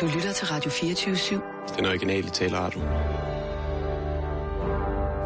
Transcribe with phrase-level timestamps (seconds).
[0.00, 1.76] Du lytter til Radio 24-7.
[1.76, 2.80] Den originale taleradio.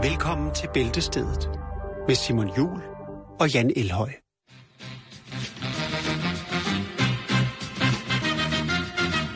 [0.02, 1.50] Velkommen til Bæltestedet
[2.06, 2.80] med Simon Jul
[3.40, 4.10] og Jan Elhøj.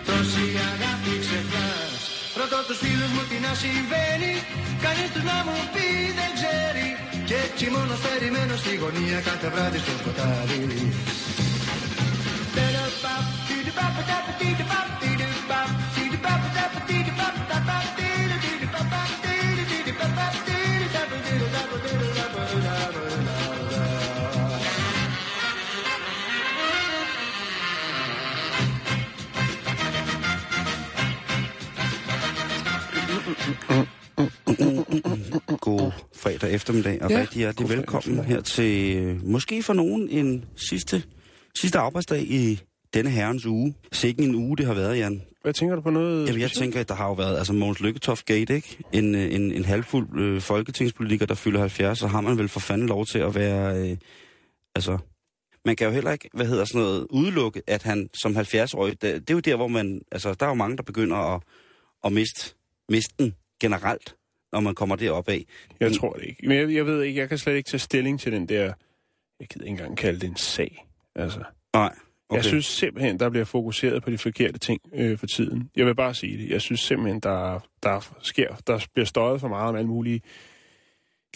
[0.06, 2.02] Τόση αγάπη ξεχνάς
[2.40, 4.32] Ρωτώ τους φίλους μου τι να συμβαίνει
[4.84, 5.88] Κανείς τους να μου πει
[6.18, 6.86] δεν ξέρει
[7.28, 10.60] Και έτσι μόνος περιμένω στη γωνία κάθε βράδυ στο σκοτάδι
[35.59, 40.45] God fredag eftermiddag, og Ja, rigtig hjertelig velkommen her til, øh, måske for nogen, en
[40.55, 41.03] sidste,
[41.55, 42.61] sidste arbejdsdag i
[42.93, 43.75] denne herrens uge.
[43.91, 45.21] Sikke en uge, det har været, Jan.
[45.41, 46.27] Hvad tænker du på noget?
[46.27, 48.77] Jamen, jeg tænker, at der har jo været altså Mogens Lykketoft Gate, ikke?
[48.91, 52.59] En, øh, en, en halvfuld øh, folketingspolitiker, der fylder 70, så har man vel for
[52.59, 53.91] fanden lov til at være...
[53.91, 53.97] Øh,
[54.75, 54.97] altså,
[55.65, 59.01] man kan jo heller ikke, hvad hedder sådan noget, udelukke, at han som 70-årig, det,
[59.01, 60.01] det er jo der, hvor man...
[60.11, 61.41] Altså, der er jo mange, der begynder at,
[62.05, 62.55] at miste,
[62.89, 64.15] miste den generelt,
[64.51, 65.45] når man kommer derop af.
[65.79, 66.47] Jeg tror det ikke.
[66.47, 68.73] Men jeg, jeg ved ikke, jeg kan slet ikke tage stilling til den der...
[69.39, 70.85] Jeg gider ikke engang kalde det en sag.
[71.15, 71.43] Altså,
[71.73, 71.93] Nej,
[72.29, 72.37] okay.
[72.37, 75.69] Jeg synes simpelthen, der bliver fokuseret på de forkerte ting øh, for tiden.
[75.75, 76.49] Jeg vil bare sige det.
[76.49, 80.21] Jeg synes simpelthen, der, der sker, der bliver støjet for meget om alle mulige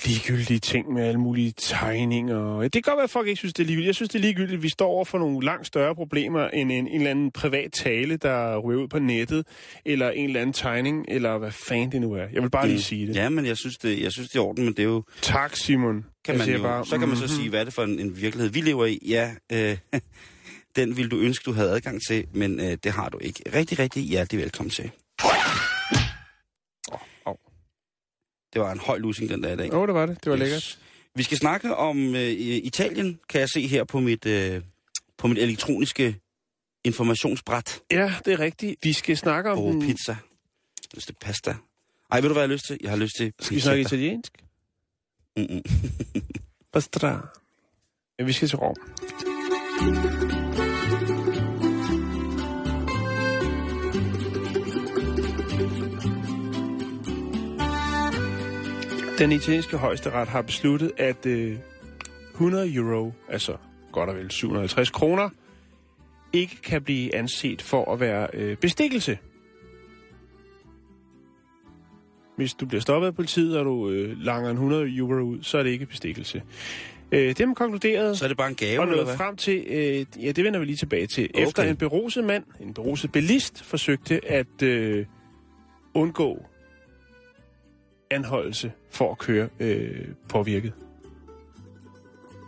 [0.03, 2.61] ligegyldige ting med alle mulige tegninger.
[2.61, 3.88] Det kan godt være, at folk ikke synes, det er ligegyldigt.
[3.88, 6.71] Jeg synes, det er ligegyldigt, at vi står over for nogle langt større problemer end
[6.71, 9.47] en, en eller anden privat tale, der ryger ud på nettet,
[9.85, 12.27] eller en eller anden tegning, eller hvad fanden det nu er.
[12.33, 13.16] Jeg vil bare lige sige det.
[13.16, 15.03] Ja, men jeg synes, det, jeg synes, det er orden, men det er jo...
[15.21, 16.05] Tak, Simon.
[16.25, 17.33] Kan man jo bare, så kan man så mhm.
[17.33, 18.99] sige, hvad er det for en, en virkelighed, vi lever i?
[19.07, 19.77] Ja, øh,
[20.75, 23.43] den vil du ønske, du havde adgang til, men øh, det har du ikke.
[23.53, 24.91] Rigtig, rigtig hjertelig velkommen til.
[28.55, 29.73] Det var en høj lusing den der i dag.
[29.73, 30.23] Åh, oh, det var det.
[30.23, 30.41] Det var Yes.
[30.43, 30.79] lækkert.
[31.16, 34.61] Vi skal snakke om øh, Italien, kan jeg se her på mit, øh,
[35.17, 36.16] på mit elektroniske
[36.83, 37.79] informationsbræt.
[37.91, 38.75] Ja, det er rigtigt.
[38.83, 39.57] Vi skal snakke om...
[39.57, 40.11] Den- pizza.
[40.11, 40.17] Jeg
[40.91, 41.55] har lyst til pasta.
[42.11, 42.77] Ej, ved du, hvad jeg har lyst til?
[42.81, 43.95] Jeg har lyst til Skal vi snakke pizza.
[43.95, 44.31] italiensk?
[45.38, 45.61] Mm-mm.
[46.73, 47.27] Pastra.
[48.19, 48.75] Ja, vi skal til Rom.
[59.19, 61.57] Den italienske højesteret har besluttet, at øh,
[62.31, 63.57] 100 euro, altså
[63.91, 65.29] godt og vel 750 kroner,
[66.33, 69.17] ikke kan blive anset for at være øh, bestikkelse.
[72.35, 75.57] Hvis du bliver stoppet af politiet, og du øh, langer en 100 euro ud, så
[75.57, 76.43] er det ikke bestikkelse.
[77.11, 79.17] Øh, det har man konkluderet Så er det bare en gave, og hvad?
[79.17, 81.29] frem til, øh, ja, det vender vi lige tilbage til.
[81.33, 81.47] Okay.
[81.47, 85.05] Efter en beruset mand, en beruset bilist, forsøgte at øh,
[85.93, 86.45] undgå
[88.11, 90.73] anholdelse for at køre øh, påvirket.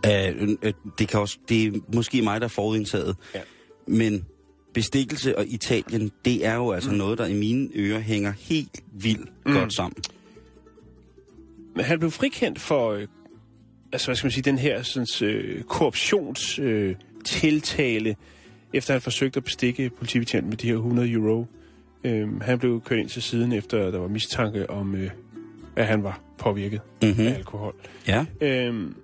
[0.06, 3.16] Øh, øh, det, kan også, det er måske mig, der er forudindtaget.
[3.36, 3.40] Ja.
[3.88, 4.26] Men
[4.74, 6.98] bestikkelse og Italien, det er jo altså mm.
[6.98, 9.54] noget, der i mine ører hænger helt vildt mm.
[9.54, 10.04] godt sammen.
[11.76, 13.08] Men han blev frikendt for, øh,
[13.92, 18.16] altså hvad skal man sige, den her sådan, øh, korruptionstiltale, øh, tiltale,
[18.74, 21.46] efter han forsøgte at bestikke politibetjenten med de her 100 euro.
[22.04, 25.10] Øh, han blev kørt ind til siden, efter der var mistanke om, øh,
[25.78, 27.28] at han var påvirket Mm-hmm.
[27.28, 27.76] af alkohol.
[28.08, 28.26] Ja.
[28.42, 28.96] Øhm,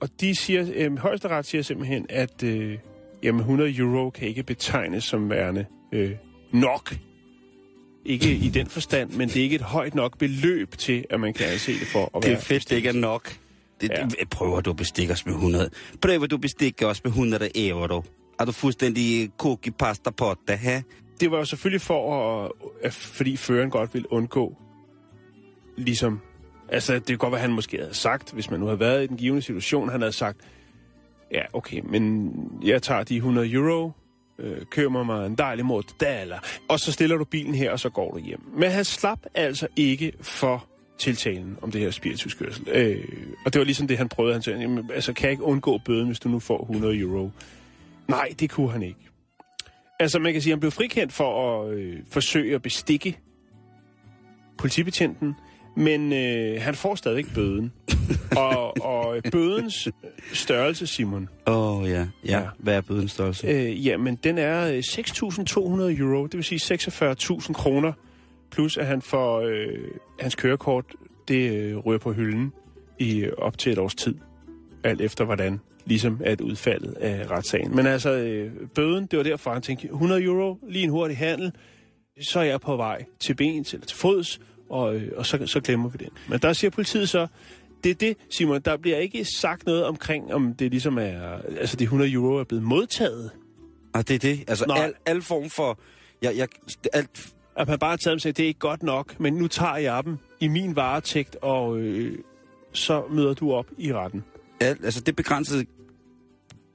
[0.00, 2.78] og de siger, øhm, højesteret siger simpelthen, at øh,
[3.22, 6.10] jamen 100 euro kan ikke betegnes som værende øh,
[6.52, 6.94] nok.
[8.04, 11.32] Ikke i den forstand, men det er ikke et højt nok beløb til, at man
[11.34, 13.32] kan anse det for at Det er fedt, det ikke er nok.
[13.80, 14.00] Det, Ja.
[14.00, 14.24] ja.
[14.30, 15.70] Prøver du at bestikke os med 100?
[16.02, 18.02] Prøver du at bestikke os med 100 euro?
[18.38, 20.80] Er du fuldstændig cookie pasta potte, ha?
[21.20, 22.14] Det var jo selvfølgelig for,
[22.44, 22.52] at,
[22.82, 24.56] at, fordi føreren godt vil undgå,
[25.78, 26.20] ligesom,
[26.68, 29.06] altså det kan godt være, han måske havde sagt, hvis man nu havde været i
[29.06, 30.38] den givende situation, han havde sagt,
[31.32, 32.32] ja okay, men
[32.64, 33.92] jeg tager de 100 euro,
[34.38, 36.38] øh, køber mig en dejlig mortadella,
[36.68, 38.40] og så stiller du bilen her, og så går du hjem.
[38.54, 40.66] Men han slap altså ikke for
[40.98, 42.68] tiltalen om det her spirituskørsel.
[42.68, 43.04] Øh,
[43.44, 44.32] og det var ligesom det, han prøvede.
[44.32, 47.30] Han sagde, jamen, altså, kan jeg ikke undgå bøden, hvis du nu får 100 euro?
[48.08, 49.08] Nej, det kunne han ikke.
[50.00, 53.18] Altså, man kan sige, at han blev frikendt for at øh, forsøge at bestikke
[54.58, 55.34] politibetjenten,
[55.76, 57.72] men øh, han får stadigvæk bøden.
[58.36, 59.88] og, og bødens
[60.32, 61.96] størrelse, Simon, Åh, oh, ja.
[61.98, 62.06] ja.
[62.24, 62.42] Ja.
[62.58, 63.46] Hvad er bødens størrelse?
[63.46, 67.92] øh, jamen, den er øh, 6.200 euro, det vil sige 46.000 kroner,
[68.50, 69.78] plus at han får øh,
[70.20, 70.84] hans kørekort,
[71.28, 72.52] det øh, ryger på hylden
[72.98, 74.14] i øh, op til et års tid,
[74.84, 77.76] alt efter hvordan ligesom at udfaldet af retssagen.
[77.76, 81.52] Men altså, øh, bøden, det var derfor, han tænkte, 100 euro, lige en hurtig handel,
[82.20, 85.60] så er jeg på vej til bens eller til fods, og, øh, og så, så
[85.60, 86.08] glemmer vi det.
[86.28, 87.26] Men der siger politiet så,
[87.84, 91.76] det er det, Simon, der bliver ikke sagt noget omkring, om det ligesom er, altså
[91.76, 93.30] de 100 euro er blevet modtaget.
[93.94, 94.44] Og det er det.
[94.48, 94.78] Altså, Nej.
[94.84, 95.78] al, al form for...
[96.22, 96.48] Jeg, jeg,
[96.92, 99.48] alt, At man bare har taget dem og det er ikke godt nok, men nu
[99.48, 102.18] tager jeg dem i min varetægt, og øh,
[102.72, 104.24] så møder du op i retten.
[104.60, 105.66] alt, altså, det begrænsede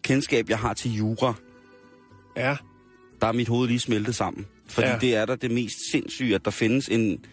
[0.01, 1.33] kendskab, jeg har til jura,
[2.37, 2.57] Ja,
[3.21, 4.45] der er mit hoved lige smeltet sammen.
[4.67, 4.93] Fordi Ja.
[4.93, 4.99] ja.
[4.99, 7.25] det er der det mest sindssyge, at der findes en...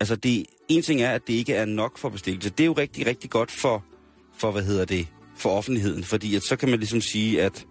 [0.00, 2.50] Altså, det, en ting er, at det ikke er nok for bestikkelse.
[2.50, 3.84] Det er jo rigtig, rigtig godt for,
[4.38, 5.06] for hvad hedder det,
[5.36, 6.04] for offentligheden.
[6.04, 7.66] Fordi at så kan man ligesom sige, at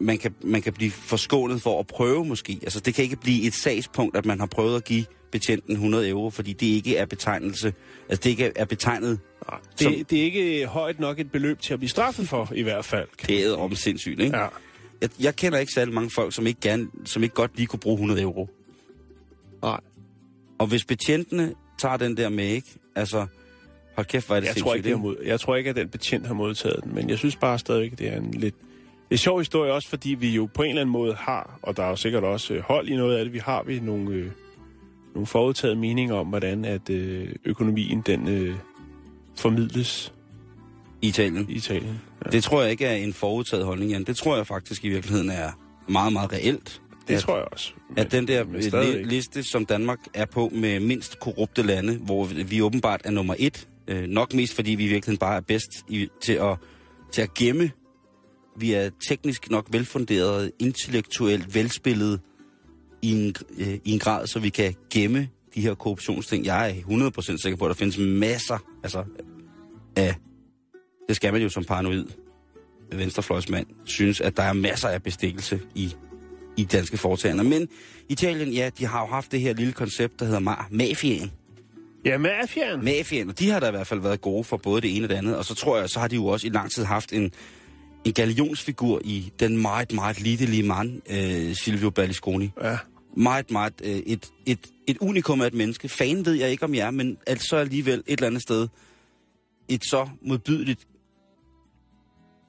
[0.00, 2.58] man kan, man kan blive forskånet for at prøve måske.
[2.62, 6.08] Altså, det kan ikke blive et sagspunkt, at man har prøvet at give betjenten 100
[6.08, 7.74] euro, fordi det ikke er betegnelse.
[8.08, 9.18] Altså, det ikke er betegnet
[9.76, 12.62] Som- det, det er ikke højt nok et beløb til at blive straffet for, i
[12.62, 13.08] hvert fald.
[13.26, 14.36] det er om sindssygt, ikke?
[14.36, 14.46] Ja.
[15.00, 17.80] Jeg, jeg kender ikke særlig mange folk, som ikke, gerne, som ikke godt lige kunne
[17.80, 18.48] bruge 100 euro.
[19.62, 19.80] Nej.
[20.58, 22.68] Og hvis betjentene tager den der med, ikke?
[22.94, 23.26] Altså,
[23.94, 25.76] hold kæft, hvor er det Jeg tror, ikke, det er mod, jeg tror ikke, at
[25.76, 28.54] den betjent har modtaget den, men jeg synes bare stadigvæk, det er en lidt...
[29.08, 31.76] Det er sjov historie også, fordi vi jo på en eller anden måde har, og
[31.76, 34.10] der er jo sikkert også øh, hold i noget af det, vi har vi nogle,
[34.10, 34.30] øh,
[35.14, 38.54] nogle forudtaget meninger om, hvordan at øh, økonomien den øh,
[39.38, 40.12] formidles
[41.02, 41.46] I Italien.
[41.48, 42.00] i Italien.
[42.24, 42.30] Ja.
[42.30, 44.04] Det tror jeg ikke er en forudtaget holdning, Jan.
[44.04, 45.50] Det tror jeg faktisk i virkeligheden er
[45.88, 46.82] meget, meget reelt.
[47.08, 47.72] Det at, tror jeg også.
[47.96, 52.24] At den der men li- liste, som Danmark er på med mindst korrupte lande, hvor
[52.24, 55.70] vi- åbenbart er nummer et, øh, nok mest fordi vi i virkeligheden bare er bedst
[55.88, 56.56] i, til, at,
[57.12, 57.70] til at gemme.
[58.56, 62.20] Vi er teknisk nok velfunderet, intellektuelt velspillet
[63.02, 66.44] i en, øh, i en grad, så vi kan gemme de her korruptionsting.
[66.46, 69.04] Jeg er 100% sikker på, at der findes masser altså,
[69.96, 70.14] af...
[71.08, 72.04] Det skal man jo som paranoid
[72.92, 75.94] venstrefløjsmand synes, at der er masser af bestikkelse i,
[76.58, 77.44] i danske foretagender.
[77.44, 77.68] Men
[78.08, 81.32] Italien, ja, de har jo haft det her lille koncept, der hedder ma- mafiaen.
[82.04, 82.84] Ja, mafiaen.
[82.84, 85.08] Mafiaen, og de har da i hvert fald været gode for både det ene og
[85.08, 85.36] det andet.
[85.36, 87.32] Og så tror jeg, så har de jo også i lang tid haft en,
[88.04, 92.50] en galionsfigur i den meget, meget lidelige mand, øh, Silvio Berlusconi.
[92.62, 92.78] Ja.
[93.16, 95.88] Meget, meget øh, et, et, et unikum af et menneske.
[95.88, 98.68] Fan ved jeg ikke om jeg er, men altså alligevel et eller andet sted
[99.68, 100.86] et så modbydeligt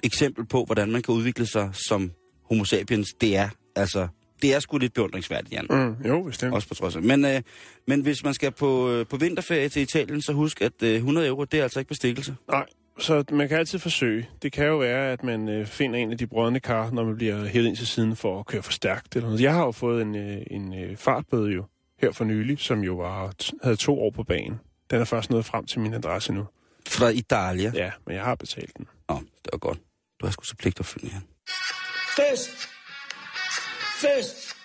[0.04, 2.12] eksempel på, hvordan man kan udvikle sig som
[2.50, 4.08] homo sapiens, det er altså,
[4.42, 5.68] det er sgu lidt beundringsværdigt, Jan.
[5.70, 6.54] Mm, jo, bestemt.
[6.54, 7.02] Også på trods af.
[7.02, 7.42] Men, øh,
[7.88, 11.28] men hvis man skal på, øh, på vinterferie til Italien, så husk, at øh, 100
[11.28, 12.36] euro, det er altså ikke bestikkelse.
[12.52, 12.66] Nej,
[13.00, 14.30] så man kan altid forsøge.
[14.42, 17.16] Det kan jo være, at man øh, finder en af de brødne kar, når man
[17.16, 19.16] bliver hævet ind til siden for at køre for stærkt.
[19.16, 19.42] Eller noget.
[19.42, 21.66] Jeg har jo fået en, øh, en øh, fartbøde jo,
[22.02, 23.34] her for nylig, som jo var,
[23.64, 24.60] havde to år på banen.
[24.92, 26.46] Den er først nået frem til min adresse nu.
[26.88, 27.72] Fra Italia.
[27.76, 27.92] Ja.
[28.08, 28.88] Men jeg har betalt den.
[29.10, 29.80] Nå, det var godt.
[30.22, 31.24] Du har sgu så pligt at følge, Jan.
[32.16, 32.69] Fest!
[34.02, 34.56] Fest!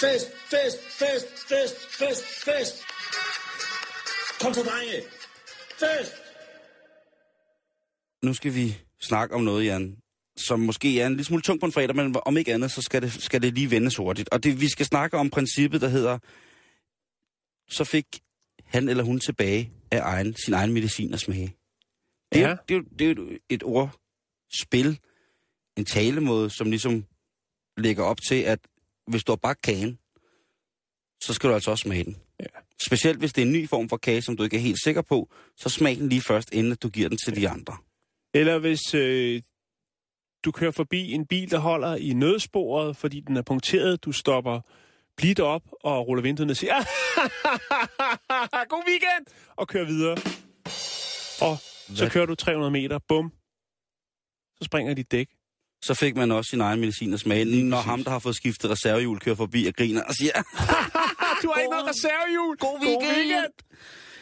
[0.00, 2.74] Fest, fest, fest, fest, fest, fest!
[4.40, 5.02] Kom så, drenge!
[5.80, 6.12] Fest!
[8.22, 9.96] Nu skal vi snakke om noget, Jan,
[10.36, 12.82] som måske er en lille smule tung på en fredag, men om ikke andet, så
[12.82, 14.28] skal det, skal det lige vendes hurtigt.
[14.28, 16.18] Og det, vi skal snakke om princippet, der hedder,
[17.68, 18.06] så fik
[18.64, 21.56] han eller hun tilbage af egen, sin egen medicin at smage.
[22.32, 22.56] Det, er, Ja.
[22.68, 24.98] det, er, det er jo et ordspil,
[25.76, 27.04] en talemåde, som ligesom
[27.76, 28.58] lægger op til, at
[29.06, 29.98] hvis du har bagt kagen,
[31.22, 32.16] så skal du altså også smage den.
[32.40, 32.46] Ja.
[32.86, 35.02] Specielt hvis det er en ny form for kage, som du ikke er helt sikker
[35.02, 37.76] på, så smag den lige først, inden du giver den til de andre.
[38.34, 39.42] Eller hvis øh,
[40.44, 44.60] du kører forbi en bil, der holder i nødsporet, fordi den er punkteret, du stopper
[45.16, 46.74] blidt op og ruller vinduet ned og siger,
[48.74, 49.26] god weekend,
[49.56, 50.16] og kører videre.
[51.48, 51.58] Og
[51.96, 52.10] så Hvad?
[52.10, 53.32] kører du 300 meter, bum,
[54.58, 55.28] så springer dit dæk.
[55.82, 58.70] Så fik man også sin egen medicin at smage, når ham, der har fået skiftet
[58.70, 60.32] reservehjul, kører forbi og griner og siger,
[61.42, 62.56] Du har ikke noget reservehjul.
[62.56, 63.52] God weekend.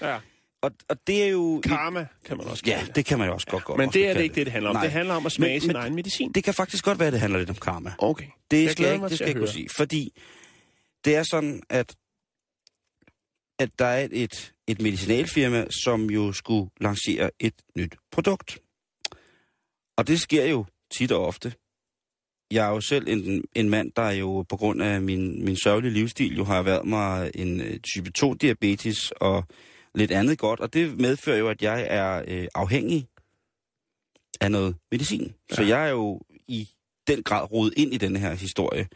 [0.01, 0.19] Ja,
[0.63, 1.61] og, og det er jo...
[1.65, 2.97] karma kan man også Ja, det.
[2.97, 3.77] det kan man jo også godt gå.
[3.77, 4.77] Men det er det ikke det, det handler om.
[4.77, 4.83] Nej.
[4.83, 6.33] Det handler om at smage Men- sin men- egen medicin.
[6.33, 7.93] Det kan faktisk godt være, at det handler lidt om karma.
[7.99, 8.27] Okay.
[8.51, 9.53] Det Jeg skal jeg ikke, det skal jeg kunne høre.
[9.53, 9.69] sige.
[9.69, 10.21] Fordi
[11.05, 11.97] det er sådan, at,
[13.59, 18.59] at der er et, et medicinalfirma, som jo skulle lancere et nyt produkt.
[19.97, 21.53] Og det sker jo tit og ofte.
[22.51, 25.93] Jeg er jo selv en, en mand, der jo på grund af min, min sørgelige
[25.93, 29.45] livsstil jo har været mig en øh, type 2-diabetes og
[29.95, 30.61] lidt andet godt.
[30.61, 33.09] Og det medfører jo, at jeg er øh, afhængig
[34.41, 35.35] af noget medicin.
[35.51, 35.55] Ja.
[35.55, 36.69] Så jeg er jo i
[37.07, 38.89] den grad rodet ind i denne her historie.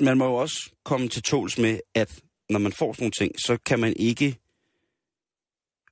[0.00, 3.32] Man må jo også komme til tåls med, at når man får sådan nogle ting,
[3.40, 4.36] så kan man ikke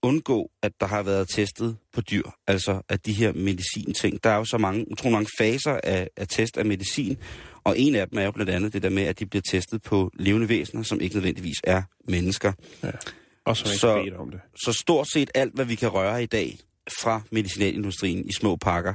[0.02, 4.24] undgå, at der har været testet på dyr, altså at de her medicinting.
[4.24, 7.16] Der er jo så mange, utrolig mange faser af, af test af medicin,
[7.64, 9.82] og en af dem er jo blandt andet det der med, at de bliver testet
[9.82, 12.52] på levende væsener, som ikke nødvendigvis er mennesker.
[12.82, 12.90] Ja.
[13.44, 14.40] Og så ikke Så- bedt om det.
[14.64, 16.58] Så stort set alt, hvad vi kan røre i dag
[17.00, 18.94] fra medicinalindustrien i små pakker,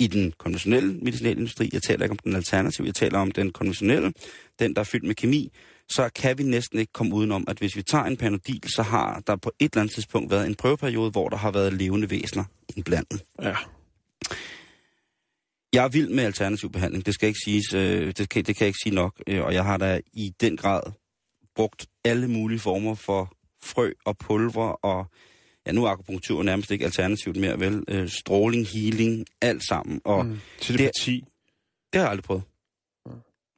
[0.00, 4.12] i den konventionelle medicinalindustri, jeg taler ikke om den alternative, jeg taler om den konventionelle,
[4.58, 5.52] den der er fyldt med kemi,
[5.90, 9.20] så kan vi næsten ikke komme udenom, at hvis vi tager en panodil, så har
[9.26, 12.44] der på et eller andet tidspunkt været en prøveperiode, hvor der har været levende væsener
[12.76, 13.22] indblandet.
[13.42, 13.56] Ja.
[15.72, 18.64] Jeg er vild med alternativ behandling, det skal ikke siges, øh, det, kan, det kan
[18.64, 20.80] jeg ikke sige nok, øh, og jeg har da i den grad
[21.56, 25.06] brugt alle mulige former for frø og pulver, og
[25.66, 27.84] ja, nu er akupunktur nærmest ikke alternativt mere, vel?
[27.88, 30.40] Øh, stråling, healing, alt sammen, og Mm.
[30.60, 31.24] Telepati.
[31.92, 32.42] det har jeg aldrig prøvet.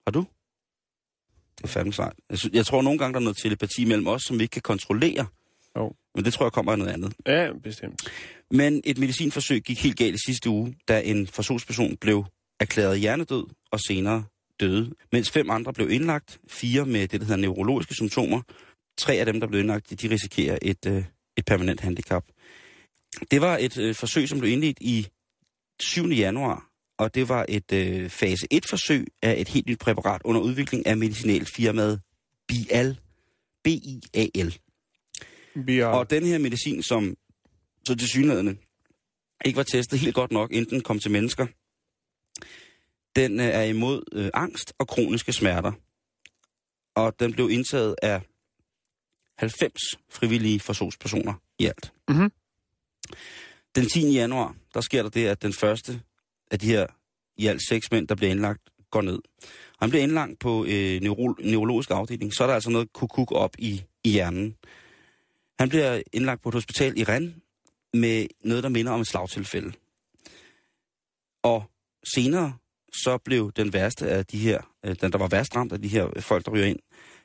[0.07, 0.27] Har du?
[1.59, 2.17] Det er fandme sejt.
[2.31, 4.63] Jeg, jeg tror nogle gange, der er noget telepati mellem os, som vi ikke kan
[4.63, 5.27] kontrollere.
[5.77, 5.93] Jo.
[6.15, 7.13] Men det tror jeg kommer af noget andet.
[7.27, 8.11] Ja, bestemt.
[8.51, 12.25] Men et medicinforsøg gik helt galt i sidste uge, da en forsøgsperson blev
[12.61, 14.25] erklæret hjernedød og senere
[14.61, 18.43] døde, mens fem andre blev indlagt, fire med det, der hedder neurologiske symptomer.
[18.99, 21.05] Tre af dem, der blev indlagt, de risikerer et, øh,
[21.37, 22.25] et permanent handicap.
[23.31, 25.07] Det var et øh, forsøg, som blev indledt i
[25.81, 26.09] 7.
[26.09, 30.87] januar, og det var et øh, fase 1-forsøg af et helt nyt præparat under udvikling
[30.87, 32.01] af medicinalfirmaet
[32.49, 32.99] Bial.
[33.65, 34.59] B-I-A-L.
[35.69, 35.87] Er...
[35.87, 37.17] Og den her medicin, som
[37.85, 38.59] så til synligheden
[39.45, 41.47] ikke var testet helt godt nok, inden den kom til mennesker,
[43.17, 45.73] den øh, er imod øh, angst og kroniske smerter.
[46.95, 48.21] Og den blev indtaget af
[49.39, 51.93] 90 frivillige forsøgspersoner i alt.
[52.09, 52.33] Mhm.
[53.75, 54.11] Den 10.
[54.13, 56.01] januar, der sker der det, at den første
[56.51, 56.87] af de her
[57.37, 58.61] i alt seks mænd, der bliver indlagt,
[58.91, 59.19] går ned.
[59.73, 62.35] Og han bliver indlagt på øh, neuro, neurologisk afdeling.
[62.35, 64.57] Så er der altså noget kukuk op i, i hjernen.
[65.59, 67.35] Han bliver indlagt på et hospital i Rennes
[67.95, 69.73] med noget, der minder om et slagtilfælde.
[71.43, 71.65] Og
[72.15, 72.57] senere
[72.93, 75.89] så blev den værste af de her, øh, den der var værst ramt af de
[75.89, 76.79] her folk, der ryger ind,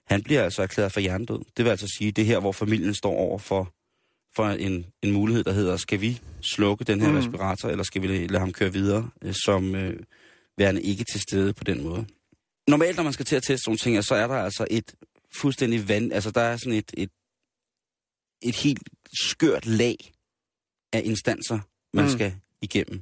[0.05, 1.39] han bliver altså erklæret for hjernedød.
[1.57, 3.73] Det vil altså sige, det her, hvor familien står over for,
[4.35, 7.15] for en, en mulighed, der hedder, skal vi slukke den her Mm.
[7.17, 9.99] respirator, eller skal vi lade ham køre videre, øh, som øh,
[10.57, 12.05] værende ikke til stede på den måde.
[12.67, 14.95] Normalt, når man skal til at teste sådan nogle ting, så er der altså et
[15.35, 17.09] fuldstændig vand, altså der er sådan et, et,
[18.41, 19.95] et helt skørt lag
[20.93, 21.59] af instanser,
[21.93, 22.11] man mm.
[22.11, 23.01] skal igennem,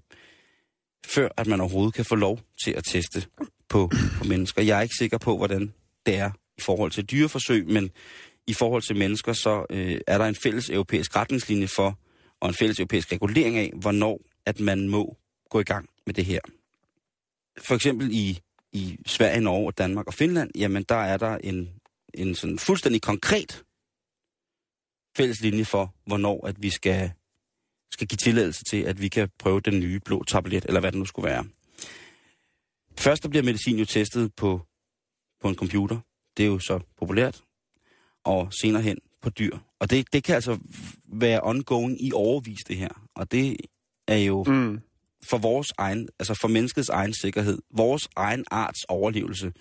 [1.05, 3.25] før at man overhovedet kan få lov til at teste
[3.69, 4.62] på, på mennesker.
[4.62, 5.74] Jeg er ikke sikker på, hvordan
[6.05, 7.91] det er i forhold til dyreforsøg, men
[8.50, 12.00] i forhold til mennesker, så øh, er der en fælles europæisk retningslinje for,
[12.39, 15.18] og en fælles europæisk regulering af, hvornår at man må
[15.50, 16.39] gå i gang med det her.
[17.58, 18.39] For eksempel i,
[18.72, 21.70] i Sverige, Norge, Danmark og Finland, jamen der er der en,
[22.13, 23.63] en sådan fuldstændig konkret
[25.18, 27.12] fælles linje for, hvornår at vi skal,
[27.91, 31.00] skal give tilladelse til, at vi kan prøve den nye blå tablet, eller hvad det
[31.00, 31.46] nu skulle være.
[32.98, 34.62] Først der bliver medicin jo testet på,
[35.41, 36.00] på en computer.
[36.38, 37.44] Det er jo så populært.
[38.29, 39.57] Og senere hen på dyr.
[39.79, 40.57] Og det, det kan altså
[41.13, 42.89] være ongoing i overvis det her.
[43.15, 43.57] Og det
[44.07, 44.79] er jo Mm.
[45.29, 49.51] for vores egen, altså for menneskets egen sikkerhed, vores egen arts overlevelse.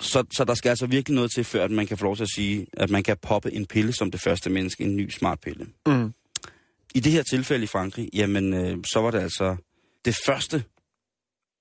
[0.00, 2.22] Så, så der skal altså virkelig noget til, før at man kan få lov til
[2.22, 5.40] at sige, at man kan poppe en pille som det første menneske, en ny smart
[5.40, 5.66] pille.
[5.86, 6.12] Mm.
[6.94, 9.56] I det her tilfælde i Frankrig, jamen, øh, så var det altså
[10.04, 10.64] det første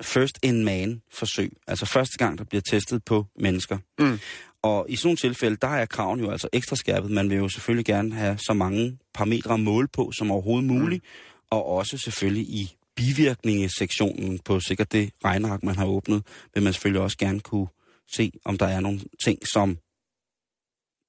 [0.01, 1.51] first in man forsøg.
[1.67, 3.77] Altså første gang, der bliver testet på mennesker.
[3.99, 4.19] Mm.
[4.63, 7.11] Og i sådan nogle tilfælde, der er kraven jo altså ekstra skærpet.
[7.11, 11.03] Man vil jo selvfølgelig gerne have så mange parametre at måle på som overhovedet muligt.
[11.03, 11.47] Mm.
[11.49, 17.01] Og også selvfølgelig i bivirkningesektionen på sikkert det regnark, man har åbnet, vil man selvfølgelig
[17.01, 17.67] også gerne kunne
[18.11, 19.77] se, om der er nogle ting, som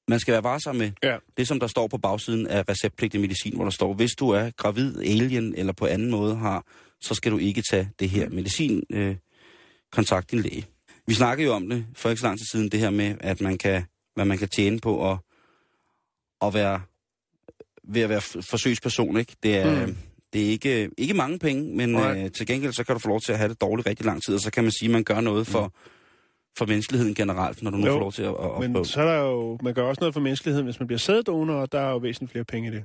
[0.09, 0.93] man skal være varsom med.
[1.03, 1.17] Ja.
[1.37, 4.51] Det, som der står på bagsiden af receptpligtig medicin, hvor der står, hvis du er
[4.51, 6.67] gravid, alien eller på anden måde har,
[7.01, 8.83] så skal du ikke tage det her medicin.
[8.91, 9.17] Øh,
[9.93, 10.67] kontakt din læge.
[11.07, 13.41] Vi snakkede jo om det for ikke så lang tid siden, det her med, at
[13.41, 15.19] man kan, hvad man kan tjene på at,
[16.43, 16.81] at være,
[17.85, 19.17] ved at være forsøgsperson.
[19.17, 19.37] Ikke?
[19.43, 19.87] Det er, Mm.
[19.89, 19.97] mm.
[20.33, 22.25] det er ikke, ikke mange penge, men Nej.
[22.25, 24.23] øh, til gengæld så kan du få lov til at have det dårligt rigtig lang
[24.23, 25.75] tid, og så kan man sige, at man gør noget for,
[26.59, 29.01] for menneskeligheden generelt, når du nu Jo, får lov til at, at, at Men så
[29.03, 31.81] er der jo, man gør også noget for menneskeligheden, hvis man bliver sæddonor, og der
[31.81, 32.85] er jo væsentligt flere penge i det.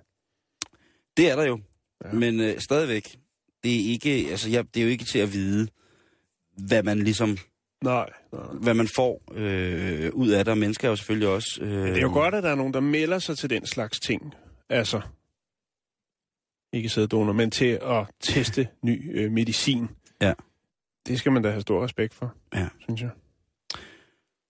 [1.18, 1.60] Det er der jo.
[2.04, 2.08] Ja.
[2.10, 2.14] Ja.
[2.14, 3.18] Men øh, stadigvæk,
[3.64, 5.68] det er, ikke, altså, jeg, det er jo ikke til at vide,
[6.68, 7.38] hvad man ligesom,
[7.84, 8.42] Nej, nej.
[8.62, 11.60] hvad man får øh, ud af det, og mennesker er jo selvfølgelig også...
[11.62, 14.00] Øh, Det er jo godt, at der er nogen, der melder sig til den slags
[14.00, 14.34] ting.
[14.70, 15.02] Altså,
[16.74, 19.88] ikke sæddonor, men til at teste ny øh, medicin.
[20.22, 20.34] Ja.
[21.08, 22.68] Det skal man da have stor respekt for, Ja.
[22.80, 23.10] synes jeg.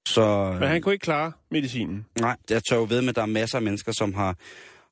[0.08, 2.06] Så, Men han kunne ikke klare medicinen.
[2.20, 4.36] Nej, jeg tør jo ved med, at der er masser af mennesker, som har,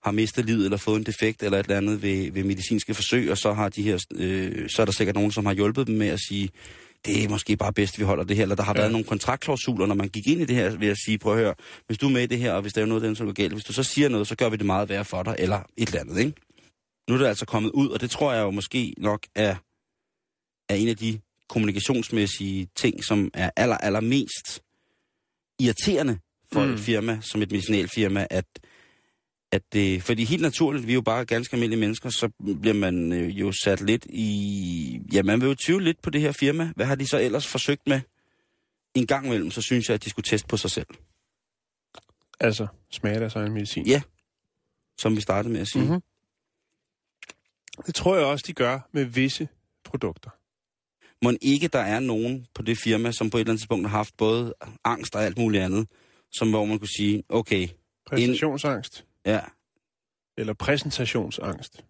[0.04, 3.32] har mistet livet eller fået en defekt eller et eller andet ved, ved medicinske forsøg,
[3.32, 5.96] og så har de her, øh, så er der sikkert nogen, som har hjulpet dem
[5.96, 6.50] med at sige,
[7.06, 8.44] det er måske bare bedst, vi holder det her.
[8.44, 8.80] Eller der har ja.
[8.80, 11.40] været nogle kontraktklausuler, når man gik ind i det her, vil jeg sige, prøv at
[11.40, 11.54] høre,
[11.88, 13.26] hvis du er med i det her, og hvis der er noget af den, som
[13.26, 15.36] går galt, hvis du så siger noget, så gør vi det meget værre for dig,
[15.40, 16.34] eller et eller andet, ikke?
[17.10, 19.56] Nu er det altså kommet ud, og det tror jeg jo måske nok er,
[20.70, 21.20] er en af de
[21.50, 24.62] kommunikationsmæssige ting, som er aller, allermest
[25.60, 26.20] irriterende
[26.54, 26.74] for mm.
[26.74, 28.46] et firma, som et medicinalfirma, at,
[29.56, 32.30] at det, fordi helt naturligt, vi er jo bare ganske almindelige mennesker, så
[32.62, 36.22] bliver man øh, jo sat lidt i, ja, man vil jo tvivle lidt på det
[36.22, 36.72] her firma.
[36.76, 38.02] Hvad har de så ellers forsøgt med?
[38.96, 40.88] En gang imellem, så synes jeg, at de skulle teste på sig selv.
[42.40, 43.88] Altså, smager deres egen medicin?
[43.88, 44.02] Ja,
[44.98, 45.84] som vi startede med at sige.
[45.84, 46.02] Mm-hmm.
[47.86, 49.48] Det tror jeg også, de gør med visse
[49.84, 50.30] produkter.
[51.22, 53.98] Må ikke der er nogen på det firma, som på et eller andet tidspunkt har
[53.98, 55.88] haft både angst og alt muligt andet,
[56.32, 57.68] som hvor man kunne sige, okay...
[58.06, 59.06] Præstationsangst?
[59.26, 59.40] Ja.
[60.38, 61.84] Eller præsentationsangst?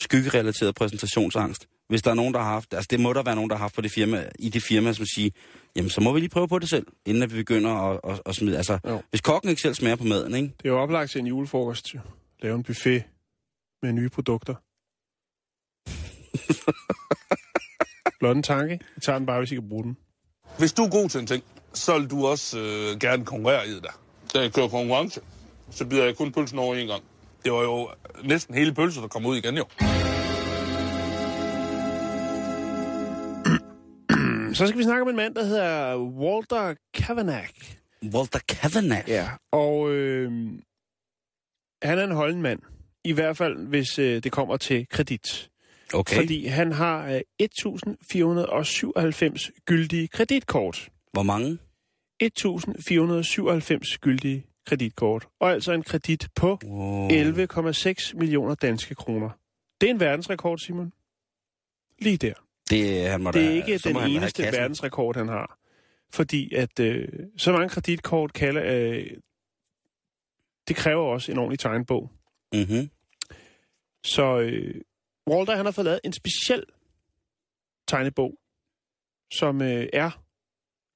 [0.00, 1.66] Skyggerelateret præsentationsangst.
[1.88, 2.74] Hvis der er nogen, der har haft...
[2.74, 4.92] Altså, det må der være nogen, der har haft på det firma, i det firma,
[4.92, 5.30] som siger,
[5.76, 8.22] jamen, så må vi lige prøve på det selv, inden at vi begynder at, at,
[8.26, 8.56] at smide...
[8.56, 9.02] Altså, jo.
[9.10, 10.46] hvis kokken ikke selv smager på maden, ikke?
[10.46, 12.00] Det er jo oplagt til en julefrokost, jo.
[12.42, 13.04] Lave en buffet
[13.82, 14.54] med nye produkter.
[18.20, 18.80] Blot en tanke.
[18.96, 19.96] Jeg tager den bare, hvis I kan bruge den.
[20.58, 21.44] Hvis du er god til en ting,
[21.74, 23.86] så vil du også øh, gerne konkurrere i det.
[24.34, 25.20] Da jeg kører konkurrence,
[25.70, 27.02] så bider jeg kun pølsen over en gang.
[27.44, 27.88] Det var jo
[28.24, 29.64] næsten hele pølsen, der kom ud igen jo.
[34.54, 37.54] Så skal vi snakke om en mand, der hedder Walter Kavanagh.
[38.14, 39.08] Walter Kavanagh?
[39.08, 40.32] Ja, og øh,
[41.82, 42.60] han er en holden mand.
[43.04, 45.50] I hvert fald, hvis øh, det kommer til kredit.
[45.94, 46.16] Okay.
[46.16, 50.88] Fordi han har øh, 1497 gyldige kreditkort.
[51.12, 51.58] Hvor mange?
[52.20, 55.28] 1497 gyldige kreditkort.
[55.40, 57.08] Og altså en kredit på wow.
[57.08, 59.30] 11,6 millioner danske kroner.
[59.80, 60.92] Det er en verdensrekord, Simon.
[61.98, 62.34] Lige der.
[62.70, 65.58] Det, han må det er da, ikke den eneste verdensrekord, han har.
[66.12, 68.62] Fordi at øh, så mange kreditkort kalder...
[68.64, 69.06] Øh,
[70.68, 72.10] det kræver også en ordentlig tegnbog.
[72.52, 72.90] Mm-hmm.
[74.04, 74.74] Så øh,
[75.30, 76.64] Walter han har fået lavet en speciel
[77.88, 78.38] tegnebog,
[79.32, 80.10] som øh, er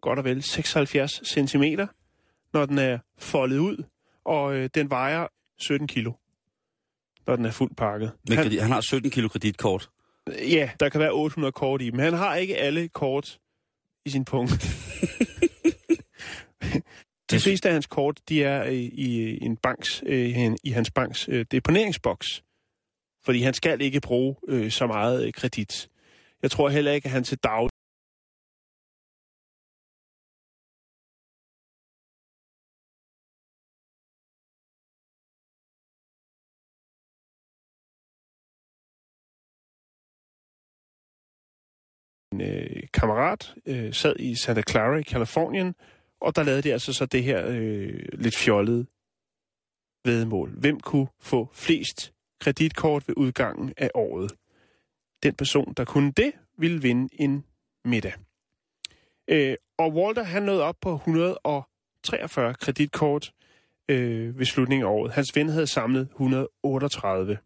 [0.01, 1.62] godt og vel 76 cm,
[2.55, 3.85] når den er foldet ud,
[4.25, 5.27] og øh, den vejer
[5.59, 6.12] 17 kilo,
[7.27, 8.12] når den er fuldt pakket.
[8.29, 9.90] Men han, han har 17 kilo kreditkort?
[10.29, 13.38] Ja, der kan være 800 kort i, men han har ikke alle kort
[14.05, 14.53] i sin punkt.
[17.31, 21.29] De fleste af hans kort, de er i, i en banks, øh, i hans banks
[21.29, 22.45] øh, deponeringsboks.
[23.25, 25.88] Fordi han skal ikke bruge øh, så meget øh, kredit.
[26.43, 27.69] Jeg tror heller ikke, at han til dag
[42.40, 45.75] øh, kammerat øh, sad i Santa Clara i Kalifornien,
[46.20, 48.87] og der lavede de altså så det her øh, lidt fjollede
[50.05, 50.51] vedmål.
[50.51, 54.33] Hvem kunne få flest kreditkort ved udgangen af året?
[55.23, 57.44] Den person, der kunne det, ville vinde en
[57.85, 58.12] middag.
[59.29, 63.33] Øh, og Walter, han nåede op på 143 kreditkort
[63.88, 65.12] øh, ved slutningen af året.
[65.12, 67.38] Hans ven havde samlet 138.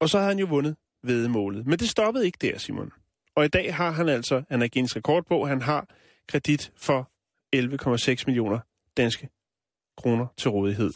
[0.00, 1.66] Og så havde han jo vundet vedmålet.
[1.66, 2.92] Men det stoppede ikke der, Simon.
[3.36, 5.88] Og i dag har han altså, han er Guinness rekordbog, han har
[6.28, 7.10] kredit for
[7.56, 8.58] 11,6 millioner
[8.96, 9.28] danske
[9.96, 10.90] kroner til rådighed.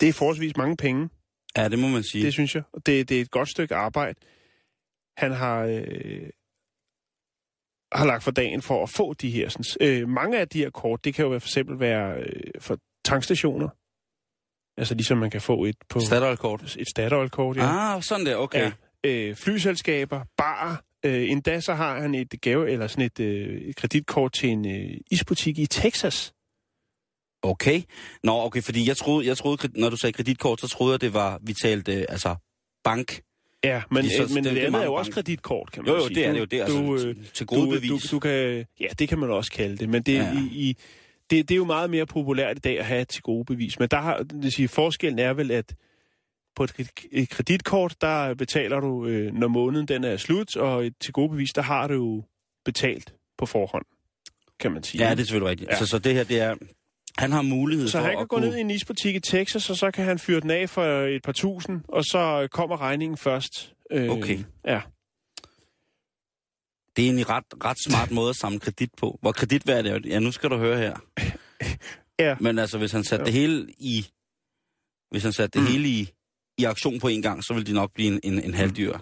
[0.00, 1.08] Det er forholdsvis mange penge.
[1.56, 2.24] Ja, det må man sige.
[2.24, 2.62] Det synes jeg.
[2.86, 4.18] Det, det er et godt stykke arbejde.
[5.16, 6.28] Han har, øh,
[7.92, 9.48] har lagt for dagen for at få de her.
[9.48, 12.78] Sådan, øh, mange af de her kort, det kan jo for eksempel være øh, for
[13.04, 13.68] tankstationer.
[14.76, 16.00] Altså ligesom man kan få et på...
[16.00, 16.76] Statoil-kort?
[16.78, 17.94] Et Statoil-kort, ja.
[17.96, 18.60] Ah, sådan der, okay.
[18.60, 18.72] Ja.
[19.04, 20.84] Øh, flyselskaber, bar.
[21.04, 24.96] Øh, endda så har han et gave, eller sådan et, øh, kreditkort til en øh,
[25.10, 26.32] isbutik i Texas.
[27.42, 27.82] Okay.
[28.22, 31.14] Nå, okay, fordi jeg troede, jeg troede, når du sagde kreditkort, så troede jeg, det
[31.14, 32.36] var, vi talte, øh, altså,
[32.84, 33.20] bank.
[33.64, 36.06] Ja, men, så, men det, det andet er jo også kreditkort, kan man jo, jo,
[36.06, 36.14] sige.
[36.14, 36.44] det er det jo.
[36.44, 38.02] Det er du, altså, øh, til gode du, bevis.
[38.02, 40.32] Du, du kan, ja, det kan man også kalde det, men det, ja.
[40.32, 40.76] i, i,
[41.30, 43.78] det, det er jo meget mere populært i dag at have til gode bevis.
[43.78, 45.74] Men der har, det siger, forskellen er vel, at
[46.56, 46.66] på
[47.12, 51.52] et kreditkort, der betaler du, øh, når måneden den er slut, og til gode bevis,
[51.52, 52.22] der har du jo
[52.64, 53.84] betalt på forhånd,
[54.60, 55.04] kan man sige.
[55.04, 55.70] Ja, det er selvfølgelig rigtigt.
[55.70, 55.78] Ja.
[55.78, 56.54] Så, så det her, det er,
[57.18, 58.48] han har mulighed så for han kan gå kunne...
[58.48, 61.22] ned i en isbutik i Texas, og så kan han fyre den af for et
[61.22, 63.74] par tusind, og så kommer regningen først.
[63.90, 64.38] Øh, okay.
[64.64, 64.80] Ja.
[66.96, 69.18] Det er en ret, ret smart måde at samle kredit på.
[69.22, 70.10] Hvor kreditværd er det?
[70.10, 70.96] Ja, nu skal du høre her.
[72.24, 72.36] ja.
[72.40, 73.24] Men altså, hvis han satte ja.
[73.24, 74.06] det hele i
[75.10, 75.72] Hvis han satte det mm.
[75.72, 76.10] hele i,
[76.58, 78.98] i aktion på en gang, så ville det nok blive en, en, en halvdyr.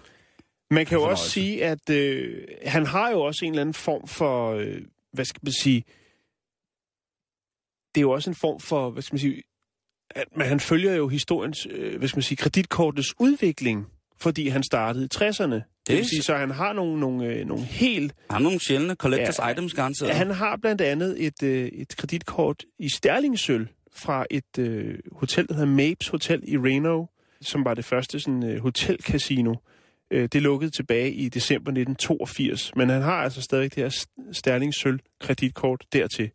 [0.71, 1.21] Man kan jo Fornøjelse.
[1.23, 4.81] også sige, at øh, han har jo også en eller anden form for, øh,
[5.13, 5.83] hvad skal man sige,
[7.95, 9.43] det er jo også en form for, hvad skal man sige,
[10.09, 13.85] at, men han følger jo historiens, øh, hvad skal man sige, kreditkortets udvikling,
[14.17, 15.83] fordi han startede i 60'erne.
[15.87, 18.13] Det vil sige, så han har nogle, nogle, øh, nogle helt...
[18.29, 19.49] Han har nogle sjældne collectors Ja.
[19.49, 20.15] items garanteret.
[20.15, 25.53] Han har blandt andet et, øh, et kreditkort i sterlingsølv fra et øh, hotel, der
[25.53, 27.05] hedder Mapes Hotel i Reno,
[27.47, 29.55] som var det første sådan, øh, hotelcasino.
[30.11, 34.99] Øh, det lukkede tilbage i december 1982, men han har altså stadig det her sterlingsølv
[35.21, 36.31] kreditkort dertil.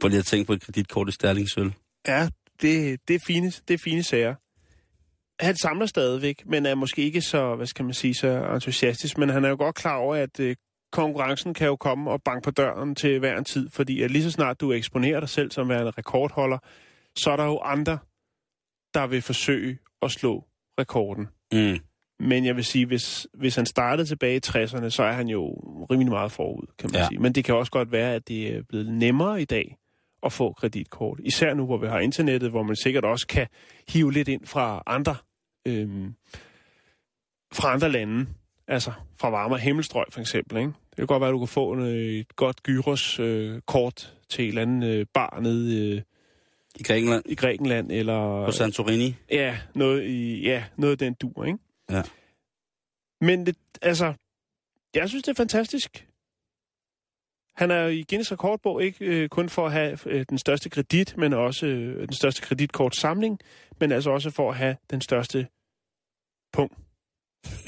[0.00, 1.72] Prøv lige at tænke på et kreditkort i sterlingsølv.
[2.08, 2.28] Ja,
[2.62, 4.34] det, det, er fine, det er fine sager.
[5.40, 9.18] Han samler stadigvæk, men er måske ikke så, hvad skal man sige, så entusiastisk.
[9.18, 10.56] Men han er jo godt klar over, at øh,
[10.92, 13.70] konkurrencen kan jo komme og banke på døren til hver en tid.
[13.70, 16.58] Fordi at lige så snart du eksponerer dig selv som værende rekordholder,
[17.16, 17.98] så er der jo andre,
[18.94, 20.44] der vil forsøge at slå
[20.80, 21.28] rekorden.
[21.52, 21.78] Mm.
[22.20, 25.52] Men jeg vil sige, hvis, hvis han startede tilbage i 60'erne, så er han jo
[25.90, 27.06] rimelig meget forud, kan man Ja.
[27.08, 27.18] sige.
[27.18, 29.76] Men det kan også godt være, at det er blevet nemmere i dag
[30.22, 31.20] at få kreditkort.
[31.24, 33.46] Især nu, hvor vi har internettet, hvor man sikkert også kan
[33.88, 35.16] hive lidt ind fra andre,
[35.66, 36.14] øhm,
[37.52, 38.26] fra andre lande.
[38.68, 40.58] Altså fra varmere himmelstrøg for eksempel.
[40.58, 40.68] Ikke?
[40.90, 44.48] Det kan godt være, at du kan få en, øh, et godt gyros-kort til en
[44.48, 46.02] eller anden øh, bar nede øh,
[46.76, 47.24] I Grækenland.
[47.26, 48.46] i Grækenland, eller...
[48.46, 49.14] På Santorini.
[49.30, 51.58] Ja, noget, i, ja, noget af den dur, ikke?
[51.90, 52.02] Ja.
[53.20, 54.14] Men det, altså,
[54.94, 56.08] jeg synes, det er fantastisk.
[57.58, 61.16] Han er i Guinness rekordbog ikke øh, kun for at have øh, den største kredit,
[61.16, 63.38] men også øh, den største kreditkortsamling,
[63.80, 65.46] men altså også for at have den største
[66.52, 66.74] punkt,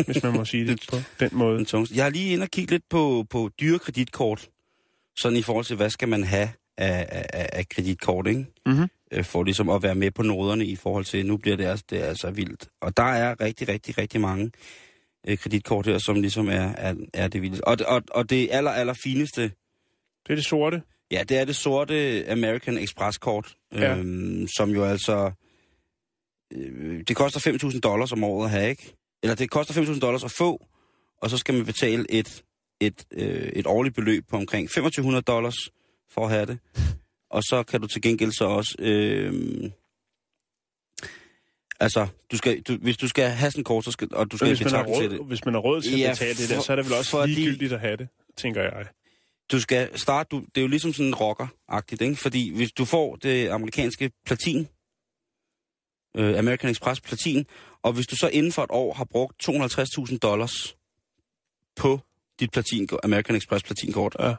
[0.07, 1.67] hvis man må sige det på den måde.
[1.95, 4.51] Jeg har lige inde og kigge lidt på, på dyre kreditkort.
[5.19, 6.49] Sådan i forhold til, hvad skal man have
[6.81, 8.47] af, af, af kreditkort, ikke?
[8.67, 8.89] Mhm.
[9.13, 11.85] Øh, For ligesom at være med på noderne i forhold til, nu bliver det altså,
[11.91, 12.69] det er altså vildt.
[12.81, 14.51] Og der er rigtig, rigtig, rigtig mange
[15.29, 17.65] øh, kreditkort her, som ligesom er, er, er det vildeste.
[17.69, 20.83] Og, og, og det aller, aller fineste, Det er det sorte.
[21.11, 23.97] ja, det er det sorte American Express-kort, Ja.
[23.97, 25.31] øhm, som jo altså,
[26.53, 27.41] øh, det koster
[27.73, 28.95] 5.000 dollars om året at have, ikke?
[29.23, 30.67] Eller det koster 5.000 dollars at få,
[31.23, 32.43] og så skal man betale et,
[32.81, 35.57] et, øh, et årligt beløb på omkring 2.500 dollars
[36.11, 36.59] for at have det.
[37.31, 38.75] Og så kan du til gengæld så også...
[38.79, 39.71] Øh,
[41.81, 44.49] altså, du skal, du, hvis du skal have sådan kort, så skal, og du skal
[44.49, 46.49] hvis har betragte til det, råd, hvis man har råd til Ja, at betale det
[46.49, 48.87] der, for- så er det vel også fordi- ligegyldigt at have det, tænker jeg.
[49.53, 52.17] du skal starte, du, det er jo ligesom sådan en rocker-agtigt, ikke?
[52.17, 54.69] Fordi hvis du får det amerikanske platin,
[56.17, 57.47] øh, American Express platin,
[57.83, 60.77] og hvis du så inden for et år har brugt 250.000 dollars
[61.77, 62.01] på
[62.41, 64.35] dit platin, American Express platinkort, Ja.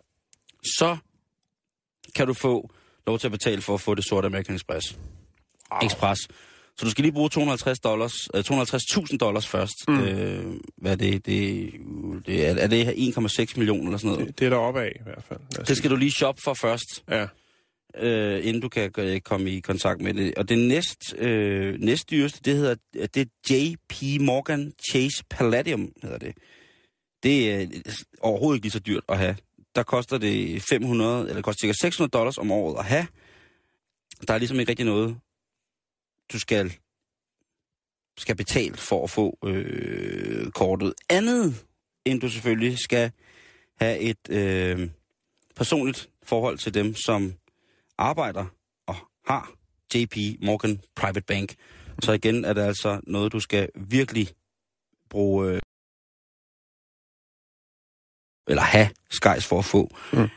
[0.64, 0.98] så
[2.16, 2.70] kan du få
[3.08, 4.98] lov til at betale for at få det sorte American Express.
[5.72, 5.80] Wow.
[5.88, 6.22] Express.
[6.78, 9.74] Så du skal lige bruge 250 dollars, øh, 250.000 dollars først.
[9.88, 10.00] Mm.
[10.00, 10.46] Øh,
[10.78, 11.26] hvad er det?
[11.26, 11.72] det,
[12.26, 12.94] det er, er det her
[13.48, 14.28] 1,6 millioner eller sådan noget?
[14.28, 15.66] Det, det er der oppe af i hvert fald.
[15.66, 17.28] Det skal du lige shoppe for først, sige.
[18.00, 18.08] Ja.
[18.08, 20.36] øh, inden du kan øh, komme i kontakt med det.
[20.36, 26.18] Og det næst, øh, næst dyreste, det hedder det er JP Morgan Chase Palladium, hedder
[26.18, 26.34] det.
[27.24, 27.68] Det er øh,
[28.22, 29.36] overhovedet ikke lige så dyrt at have.
[29.76, 33.08] Der koster det 500, eller det koster cirka 600 dollars om året at have.
[34.28, 35.18] Der er ligesom ikke rigtig noget,
[36.34, 36.74] du skal,
[38.18, 40.94] skal betale for at få øh, kortet.
[41.10, 41.66] Andet
[42.06, 43.12] end du selvfølgelig skal
[43.76, 44.90] have et øh,
[45.56, 47.34] personligt forhold til dem, som
[47.98, 48.46] arbejder
[48.88, 49.52] og har
[49.96, 51.56] JP Morgan Private Bank.
[52.00, 54.28] Så igen er det altså noget, du skal virkelig
[55.10, 55.62] bruge, øh,
[58.52, 59.90] eller have skejs for at få.
[60.14, 60.30] Mm.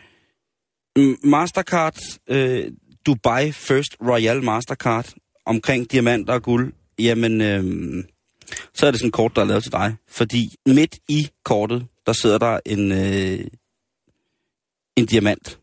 [0.96, 1.16] Mm.
[1.24, 1.96] Mastercard,
[2.29, 2.72] øh,
[3.07, 5.14] Dubai First Royal Mastercard,
[5.46, 8.05] omkring diamanter og guld, jamen, øh,
[8.74, 9.96] så er det sådan et kort, der er lavet til dig.
[10.09, 13.46] Fordi midt i kortet, der sidder der en, øh,
[14.96, 15.61] en diamant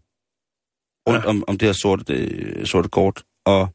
[1.08, 1.30] rundt Ja.
[1.30, 3.24] om, om det her sorte, det, sorte kort.
[3.46, 3.68] Og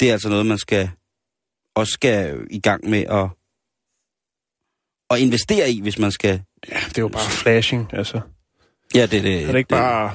[0.00, 0.90] det er altså noget, man skal
[1.74, 3.28] også skal i gang med at,
[5.10, 6.42] at investere i, hvis man skal...
[6.68, 8.20] ja, det er jo bare flashing, altså.
[8.94, 10.12] Ja, det, det, Er det ikke bare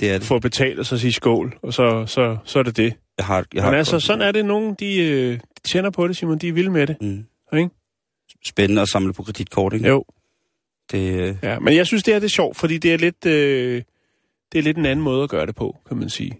[0.00, 0.26] Det er det.
[0.26, 2.94] få betalt og så sige skål, og så, så, så er det det.
[3.18, 4.44] Jeg har, jeg har Men altså, sådan er det.
[4.44, 6.38] Nogen, de, øh, de tjener på det, Simon.
[6.38, 6.96] De er vilde med det.
[7.00, 7.24] Mm.
[7.58, 7.70] Ikke?
[8.46, 9.88] Spændende at samle på kreditkort, ikke?
[9.88, 10.04] Jo.
[10.92, 13.82] Det, øh, Ja, men jeg synes, det er det sjovt, fordi det er lidt, øh,
[14.52, 16.32] det er lidt en anden måde at gøre det på, kan man sige.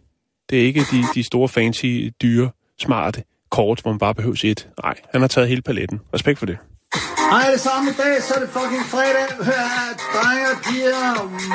[0.50, 4.68] Det er ikke de, de store, fancy, dyre, smarte kort, hvor man bare behøver et.
[4.82, 6.00] Nej, han har taget hele paletten.
[6.14, 6.58] Respekt for det.
[7.30, 9.26] Hej alle sammen, i dag så er det fucking fredag.
[9.48, 11.04] Hør her, drenge og piger,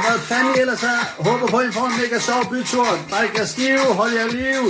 [0.04, 1.02] hvad fanden I ellers er.
[1.28, 2.88] Håber på, at I får en mega sjov bytur.
[3.12, 4.62] Drik jer stive, hold jer liv.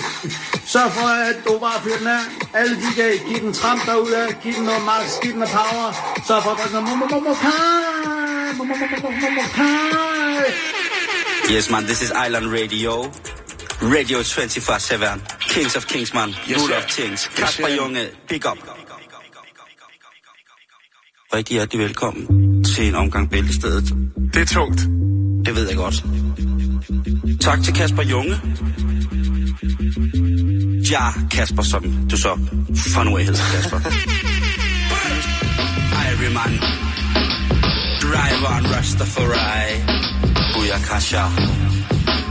[0.74, 2.24] Sørg for, at du bare fyrer den af.
[2.54, 5.88] Alle de kan give den tramp derude, giv den noget max, giv den noget power.
[6.28, 6.90] Sørg for at drikke noget.
[6.90, 7.92] Momomomokai.
[11.56, 13.12] Yes, man, this is Island Radio.
[13.82, 15.50] Radio 24-7.
[15.50, 16.30] Kings of Kings, man.
[16.30, 17.24] Yes, Rule of Kings.
[17.26, 17.76] Yes, Kasper sir.
[17.76, 18.81] Junge, big up.
[21.34, 23.94] Rigtig hjertelig velkommen til en omgang Bæltestedet.
[24.34, 24.82] Det er tungt.
[25.46, 26.04] Det ved jeg godt.
[27.42, 28.36] Tak til Kasper Junge.
[30.92, 32.40] Ja, Kasper, som du så
[32.94, 33.80] fra nu af hedder, Kasper.
[36.08, 36.60] Ironman.
[38.02, 39.82] Driver and Rastafari.
[40.54, 41.24] Booyakasha.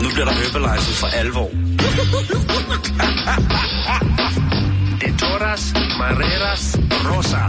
[0.03, 1.51] Nu bliver der Herbalizer for alvor.
[5.41, 7.49] De toras, mareras, rosa.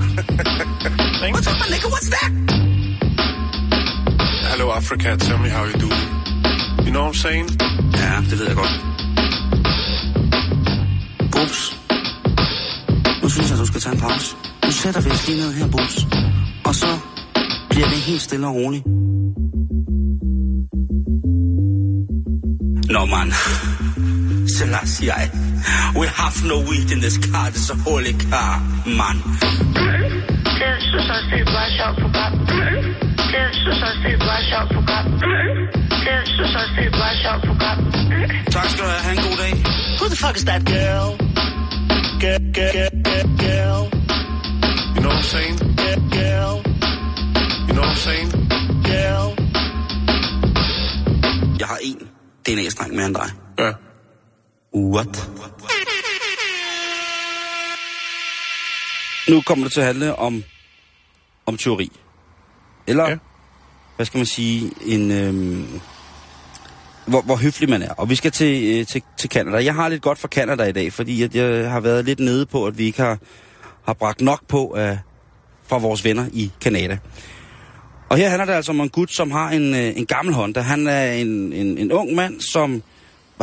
[1.33, 1.89] What's up, my nigga?
[1.89, 2.31] What's that?
[4.51, 5.89] Hello Africa, tell me how you do.
[6.85, 7.47] You know what I'm saying?
[7.93, 8.81] Ja, det ved jeg godt.
[11.31, 11.77] Brugs.
[13.21, 14.35] Nu synes jeg, du skal tage en pause.
[14.65, 16.05] Nu sætter vi os lige ned her, Brugs.
[16.65, 16.97] Og så
[17.69, 18.85] bliver det helt stille og roligt.
[22.91, 23.33] Nå, man.
[24.47, 25.13] Selassie,
[25.99, 27.45] we have no weed in this car.
[27.53, 28.53] This is a holy car,
[28.99, 29.17] man.
[30.61, 32.33] Det synes også, det er et meget sjovt program.
[33.33, 35.05] Det synes også, det er et meget sjovt program.
[36.05, 37.77] Det synes også, det er et meget sjovt program.
[38.55, 39.01] Tak skal du have.
[39.07, 39.53] Ha' en god dag.
[39.99, 41.07] Who the fuck is that girl?
[42.23, 43.81] Girl, girl, girl, girl,
[44.95, 45.55] You know what I'm saying?
[45.81, 46.53] girl, girl,
[47.67, 48.29] You know what I'm saying?
[48.91, 49.27] girl.
[51.59, 51.97] Jeg har en
[52.45, 53.29] DNA-streng mere end dig.
[53.59, 53.71] Ja.
[54.75, 55.29] What?
[59.29, 60.43] Nu kommer det til at handle om,
[61.45, 61.91] om teori.
[62.87, 63.17] Eller, Ja.
[63.95, 65.67] hvad skal man sige, en, øhm,
[67.05, 67.93] hvor, hvor høflig man er.
[67.93, 69.63] Og vi skal til, øh, til, til Canada.
[69.63, 72.45] Jeg har lidt godt for Canada i dag, fordi at jeg har været lidt nede
[72.45, 73.17] på, at vi ikke har,
[73.85, 74.97] har bragt nok på øh,
[75.67, 76.97] fra vores venner i Canada.
[78.09, 80.61] Og her handler det altså om en gut, som har en, øh, en gammel Honda.
[80.61, 82.83] Han er en, en, en ung mand, som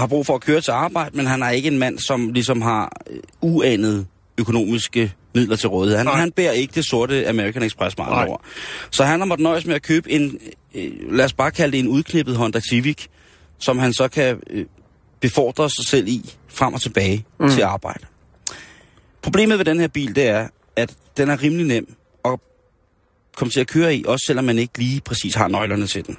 [0.01, 2.63] har brug for at køre til arbejde, men han er ikke en mand, som ligesom
[2.63, 4.07] har øh, uanede
[4.39, 5.97] økonomiske midler til rådighed.
[5.97, 6.21] Han, Nej.
[6.21, 8.39] han bærer ikke det sorte American Express meget over.
[8.91, 10.39] Så han har måttet nøjes med at købe en,
[10.75, 13.07] øh, lad os bare kalde det en udklippet Honda Civic,
[13.59, 14.67] som han så kan øh,
[15.21, 17.51] befordre sig selv i frem og tilbage mm.
[17.51, 18.07] til arbejde.
[19.23, 22.39] Problemet ved den her bil, det er, at den er rimelig nem at
[23.37, 26.17] komme til at køre i, også selvom man ikke lige præcis har nøglerne til den.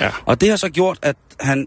[0.00, 0.10] ja.
[0.24, 1.66] Og det har så gjort, at han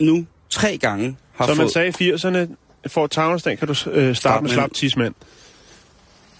[0.00, 2.54] nu tre gange har Som man fået sagde i 80'erne,
[2.88, 5.14] for tavlesdag kan du øh, starte med slap tidsmand.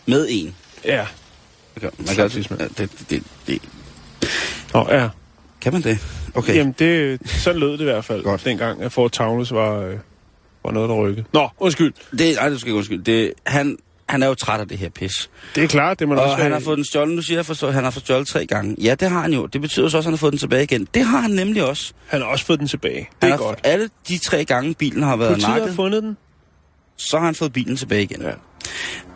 [0.06, 0.54] med en.
[0.84, 1.06] Ja.
[1.76, 2.60] Okay, man Slap kan, tidsmand.
[2.60, 3.62] ja, det, det, det,
[4.74, 5.08] Nå, ja.
[5.60, 5.98] kan man det?
[6.34, 6.54] Okay.
[6.54, 8.44] Jamen, det, sådan lød det i hvert fald, Godt.
[8.44, 9.96] dengang at Fort Tavles var, øh,
[10.64, 11.26] var noget, der rykkede.
[11.32, 11.92] Nå, undskyld.
[12.18, 13.04] Det, ej, du skal ikke undskylde.
[13.04, 13.78] Det, han,
[14.10, 15.30] han er jo træt af det her pis.
[15.54, 17.38] Det er klart, det må da Og også han har fået den stjålet, nu siger
[17.38, 18.76] jeg, forstå, han har fået stjålet tre gange.
[18.82, 19.46] Ja, det har han jo.
[19.46, 20.88] Det betyder så også, at han har fået den tilbage igen.
[20.94, 21.92] Det har han nemlig også.
[22.06, 22.98] han har også fået den tilbage.
[22.98, 23.58] Det Han er har, godt.
[23.64, 26.16] Alle de tre gange, bilen har været Politiet har nakket, fundet den.
[26.96, 28.22] så har han fået bilen tilbage igen.
[28.22, 28.30] Ja.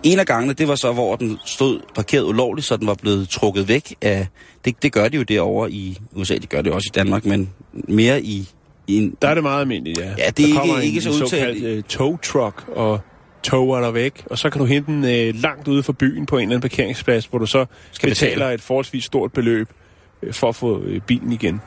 [0.02, 3.28] En af gangene, det var så, hvor den stod parkeret ulovligt, så den var blevet
[3.28, 4.26] trukket væk af...
[4.64, 7.50] Det, det gør de jo derovre i USA, de gør det også i Danmark, men
[7.88, 8.48] mere i,
[8.86, 9.16] i en...
[9.22, 10.04] Der er det meget almindeligt, ja.
[10.18, 13.00] Ja, det er ikke- kommer ikke en, så en udtalt- såkaldt øh, tow truck, og
[13.44, 16.36] tower dig væk, og så kan du hente den øh, langt ude for byen på
[16.36, 18.54] en eller anden parkeringsplads, hvor du så Skal betaler betale.
[18.54, 19.68] et forholdsvis stort beløb
[20.22, 21.60] øh, for at få øh, bilen igen.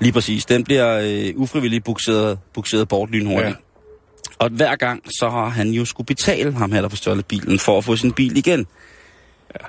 [0.00, 0.44] Lige præcis.
[0.44, 3.48] Den bliver øh, ufrivilligt bukseret, bukseret bort lynhurtigt.
[3.50, 3.54] Ja.
[4.38, 7.78] Og hver gang, så har han jo skulle betale ham her, der stjålet bilen, for
[7.78, 8.66] at få sin bil igen.
[9.54, 9.66] Ja.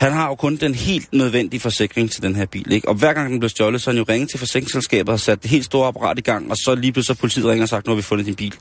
[0.00, 2.88] Han har jo kun den helt nødvendige forsikring til den her bil, ikke?
[2.88, 5.42] Og hver gang den bliver stjålet, så har han jo ringet til forsikringsselskabet og sat
[5.42, 7.86] det helt store apparat i gang, og så lige pludselig så politiet ringer og sagt,
[7.86, 8.54] nu har vi fundet din bil.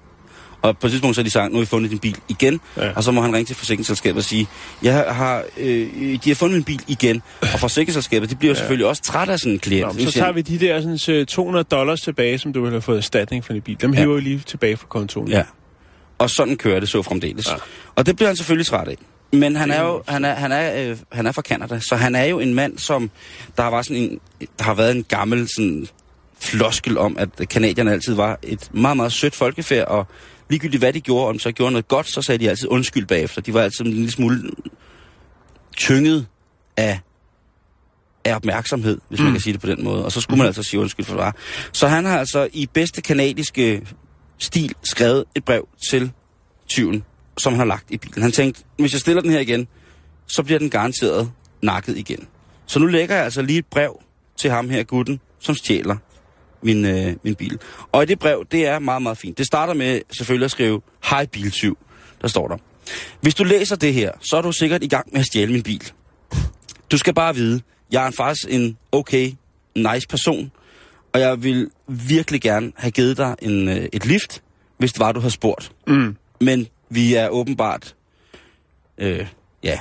[0.61, 2.59] Og på et tidspunkt så har de sagt, nu har vi fundet din bil igen,
[2.77, 2.85] Ja.
[2.85, 2.91] ja.
[2.95, 4.47] og så må han ringe til forsikringsselskabet og sige,
[4.83, 5.87] jeg har, øh,
[6.23, 7.21] de har fundet min bil igen.
[7.41, 8.57] Og forsikringsselskabet, de bliver ja.
[8.57, 9.97] selvfølgelig også træt af sådan en klient.
[9.97, 12.81] Nå, så tager vi de der sådan, øh, 200 dollars tilbage, som du ville have
[12.81, 13.81] fået erstatning for din bil.
[13.81, 15.27] Dem hiver vi lige tilbage fra kontoen.
[15.27, 15.43] Ja.
[16.17, 17.47] Og sådan kører det så fremdeles.
[17.47, 17.51] Ja.
[17.51, 17.57] Ja.
[17.95, 18.95] Og det bliver han selvfølgelig træt af.
[19.33, 22.15] Men han er jo han er, han er, øh, han er fra Canada, så han
[22.15, 23.09] er jo en mand, som
[23.57, 24.19] der var sådan en,
[24.59, 25.87] der har været en gammel sådan
[26.39, 30.07] floskel om, at kanadierne altid var et meget, meget sødt folkefærd, og
[30.49, 33.05] ligegyldigt hvad de gjorde, om de så gjorde noget godt, så sagde de altid undskyld
[33.05, 33.41] bagefter.
[33.41, 34.51] De var altid en lille smule
[35.77, 36.27] tynget
[36.77, 36.99] af,
[38.25, 40.05] af opmærksomhed, hvis man kan sige det på den måde.
[40.05, 41.35] Og så skulle man altså sige undskyld for det var.
[41.71, 43.87] Så han har altså i bedste kanadiske
[44.37, 46.11] stil skrevet et brev til
[46.67, 47.03] tyven,
[47.37, 48.21] som han har lagt i bilen.
[48.21, 49.67] Han tænkte, hvis jeg stiller den her igen,
[50.27, 52.27] så bliver den garanteret nakket igen.
[52.65, 54.01] Så nu lægger jeg altså lige et brev
[54.37, 55.97] til ham her, gutten, som stjæler
[56.61, 57.59] min, øh, min bil.
[57.91, 59.37] Og i det brev, det er meget, meget fint.
[59.37, 61.77] Det starter med selvfølgelig at skrive, hej biltyv,
[62.21, 62.57] der står der.
[63.21, 65.63] Hvis du læser det her, så er du sikkert i gang med at stjæle min
[65.63, 65.91] bil.
[66.91, 69.31] Du skal bare vide, jeg er faktisk en okay,
[69.75, 70.51] nice person,
[71.13, 74.43] og jeg vil virkelig gerne have givet dig en, øh, et lift,
[74.77, 75.71] hvis det var, du har spurgt.
[75.87, 76.15] Mm.
[76.41, 77.95] Men vi er åbenbart,
[78.97, 79.27] øh,
[79.63, 79.79] ja,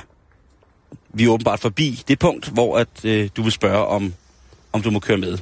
[1.13, 4.13] vi er åbenbart forbi det punkt, hvor at, øh, du vil spørge, om,
[4.73, 5.37] om du må køre med.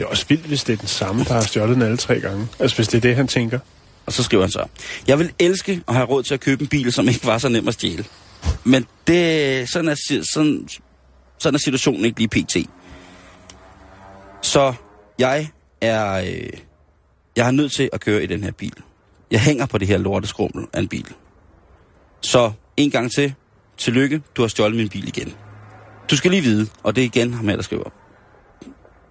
[0.00, 2.20] Det er også vildt, hvis det er den samme, der har stjålet den alle tre
[2.20, 2.48] gange.
[2.58, 3.58] Altså, hvis det er det, han tænker.
[4.06, 4.66] Og så skriver han så,
[5.06, 7.48] jeg vil elske at have råd til at købe en bil, som ikke var så
[7.48, 8.04] nem at stjæle.
[8.64, 9.94] Men det, sådan, er,
[10.34, 10.68] sådan,
[11.38, 12.56] sådan er situationen ikke lige pt.
[14.42, 14.74] Så
[15.18, 15.48] jeg
[15.80, 16.50] er, øh,
[17.36, 18.74] jeg er nødt til at køre i den her bil.
[19.30, 21.06] Jeg hænger på det her lorteskrummel af en bil.
[22.20, 23.34] Så en gang til,
[23.78, 25.34] tillykke, du har stjålet min bil igen.
[26.10, 27.99] Du skal lige vide, og det er igen ham her, der skriver.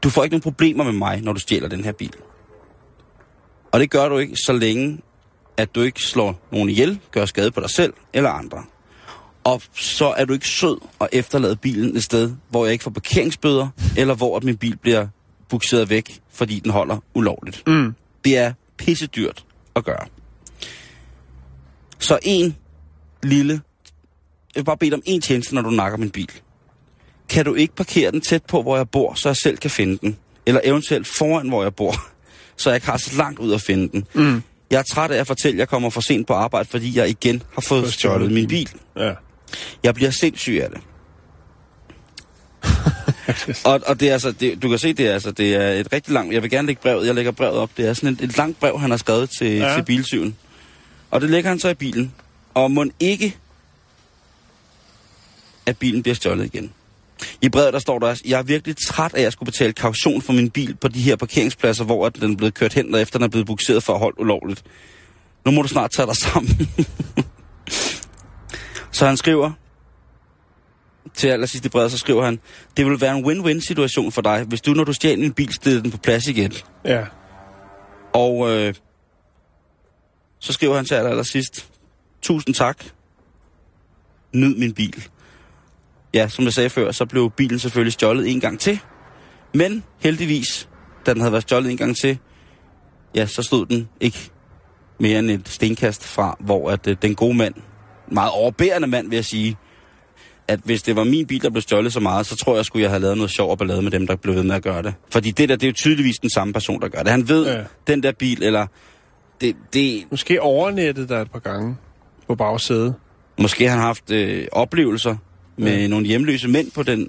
[0.03, 2.13] Du får ikke nogen problemer med mig, når du stjæler den her bil.
[3.71, 4.99] Og det gør du ikke, så længe,
[5.57, 8.63] at du ikke slår nogen ihjel, gør skade på dig selv eller andre.
[9.43, 12.91] Og så er du ikke sød og efterlade bilen et sted, hvor jeg ikke får
[12.91, 15.07] parkeringsbøder, eller hvor at min bil bliver
[15.49, 17.67] bukseret væk, fordi den holder ulovligt.
[17.67, 17.95] Mm.
[18.25, 20.05] Det er pisse dyrt at gøre.
[21.99, 22.55] Så en
[23.23, 23.53] lille...
[24.55, 26.31] Jeg vil bare bede om en tjeneste, når du nakker min bil.
[27.29, 29.97] Kan du ikke parkere den tæt på, hvor jeg bor, så jeg selv kan finde
[29.97, 30.17] den?
[30.45, 31.95] Eller eventuelt foran, hvor jeg bor,
[32.57, 34.05] så jeg ikke har så langt ud at finde den.
[34.13, 34.43] Mm.
[34.71, 37.09] Jeg er træt af at fortælle, at jeg kommer for sent på arbejde, fordi jeg
[37.09, 38.69] igen har fået stjålet min bil.
[38.97, 39.13] Ja.
[39.83, 40.81] Jeg bliver sindssyg af det.
[43.65, 45.93] og, og det er altså, det, du kan se, det er, altså, det er et
[45.93, 48.21] rigtig langt, jeg vil gerne lægge brevet, jeg lægger brevet op, det er sådan et,
[48.21, 49.75] et langt brev, han har skrevet til, ja.
[49.75, 50.35] Til bilsyven.
[51.11, 52.13] Og det lægger han så i bilen.
[52.53, 53.37] Og må ikke,
[55.65, 56.73] at bilen bliver stjålet igen.
[57.41, 59.73] I brevet der står der også, jeg er virkelig træt af, at jeg skulle betale
[59.73, 62.95] kaution for min bil på de her parkeringspladser, hvor at den er blevet kørt hen,
[62.95, 64.63] og efter den er blevet bukseret for at holde ulovligt.
[65.45, 66.69] Nu må du snart tage dig sammen.
[68.91, 69.51] så han skriver,
[71.13, 72.39] til allersidst i brevet, så skriver han,
[72.77, 75.53] det vil være en win-win situation for dig, hvis du, når du stjæler en bil,
[75.53, 76.53] stiller den på plads igen.
[76.85, 77.05] Ja.
[78.13, 78.73] Og øh,
[80.39, 81.69] så skriver han til aller, allersidst,
[82.21, 82.85] tusind tak,
[84.33, 85.07] nyd min bil.
[86.13, 88.79] Ja, som jeg sagde før, så blev bilen selvfølgelig stjålet en gang til.
[89.53, 90.69] Men heldigvis,
[91.05, 92.17] da den havde været stjålet en gang til,
[93.15, 94.31] ja, så stod den ikke
[94.99, 97.53] mere end et stenkast fra, hvor at, øh, den gode mand,
[98.11, 99.57] meget overbærende mand vil jeg sige,
[100.47, 102.83] at hvis det var min bil, der blev stjålet så meget, så tror jeg, skulle
[102.83, 104.83] jeg have lavet noget sjov og ballade med dem, der blev ved med at gøre
[104.83, 104.93] det.
[105.11, 107.11] Fordi det der, det er jo tydeligvis den samme person, der gør det.
[107.11, 107.63] Han ved, ja.
[107.87, 108.67] Den der bil, eller
[109.41, 111.77] det, det, Måske overnettet der et par gange
[112.27, 112.95] på bagsædet.
[113.39, 115.15] måske har han haft øh, oplevelser
[115.59, 115.87] med Ja.
[115.87, 117.07] nogle hjemløse mænd på den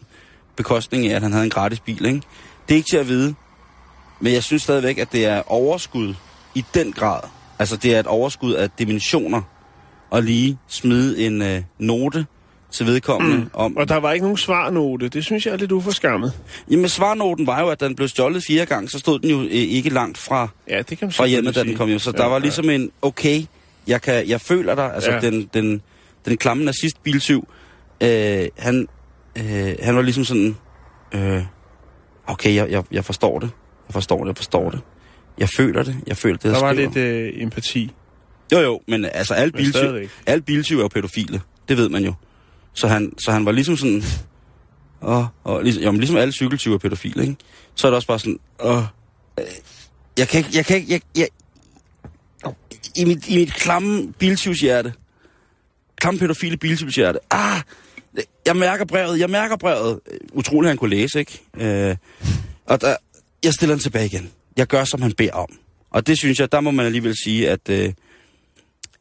[0.57, 2.05] bekostning af, at han havde en gratis bil.
[2.07, 2.21] Ikke?
[2.69, 3.35] Det er ikke til at vide,
[4.21, 6.15] men jeg synes stadigvæk, at det er overskud
[6.55, 7.21] i den grad.
[7.59, 9.43] Altså, det er et overskud af dimensioner
[10.13, 12.27] at lige smide en øh, note
[12.71, 13.51] til vedkommende mm.
[13.55, 13.77] om...
[13.77, 15.09] Og der var ikke nogen svarnote.
[15.09, 16.33] Det synes jeg er lidt uforskammet.
[16.71, 19.49] Jamen, svarnoten var jo, at den blev stjålet fire gange, så stod den jo øh,
[19.51, 21.99] ikke langt fra, Ja, det kan fra hjemmet, da den kom hjem.
[21.99, 22.13] Så sige.
[22.17, 22.41] der Ja, var ja.
[22.43, 23.43] ligesom en, okay,
[23.87, 25.21] jeg, kan, jeg føler dig, altså Ja.
[25.21, 25.83] den, den,
[26.27, 27.49] den klamme nazist-bilsyv,
[28.03, 28.87] øh, han,
[29.39, 30.57] øh, han var ligesom sådan,
[31.15, 31.43] øh,
[32.27, 33.51] okay, jeg, jeg, jeg forstår det,
[33.89, 34.81] jeg forstår det, jeg forstår det.
[35.39, 36.91] Jeg føler det, jeg føler det, jeg Der var skriver.
[36.95, 37.91] lidt øh, empati.
[38.53, 40.11] Jo, jo, men altså alle Men biltyv, stadigvæk.
[40.27, 42.15] alle biltyv er jo pædofile, det ved man jo.
[42.75, 44.03] Så han, så han var ligesom sådan,
[45.01, 47.37] og, og ligesom, jo, men ligesom alle cykeltyve er pædofile, ikke?
[47.75, 48.83] Så er det også bare sådan, åh,
[49.41, 49.45] øh,
[50.19, 51.29] jeg kan ikke, jeg kan ikke, jeg, jeg,
[52.97, 54.93] i mit, i mit klamme biltyvshjerte,
[55.97, 57.61] klamme pædofile biltyvshjerte, ah,
[58.47, 60.01] jeg mærker brevet, jeg mærker brevet.
[60.33, 61.41] Utroligt, han kunne læse, ikke?
[61.57, 61.97] Øh,
[62.67, 62.97] og der,
[63.45, 64.31] jeg stiller den tilbage igen.
[64.57, 65.49] Jeg gør, som han beder om.
[65.91, 67.93] Og det synes jeg, der må man alligevel sige, at, øh,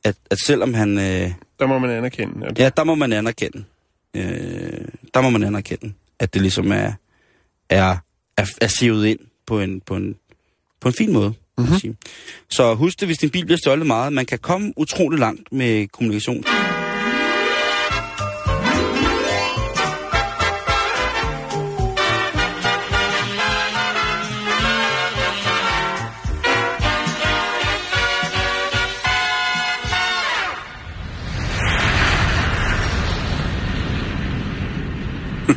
[0.03, 0.97] at, at selvom han...
[0.97, 2.47] Øh, Der må man anerkende.
[2.47, 3.63] At ja, der må man anerkende.
[4.13, 6.93] Øh, der må man anerkende, at det ligesom er,
[7.69, 7.97] er,
[8.37, 10.15] er, er sivet ind på en, på en,
[10.81, 11.33] på en fin måde.
[11.57, 11.97] Mm-hmm.
[12.49, 15.87] Så husk det, hvis din bil bliver stjålet meget, man kan komme utrolig langt med
[15.87, 16.43] kommunikation.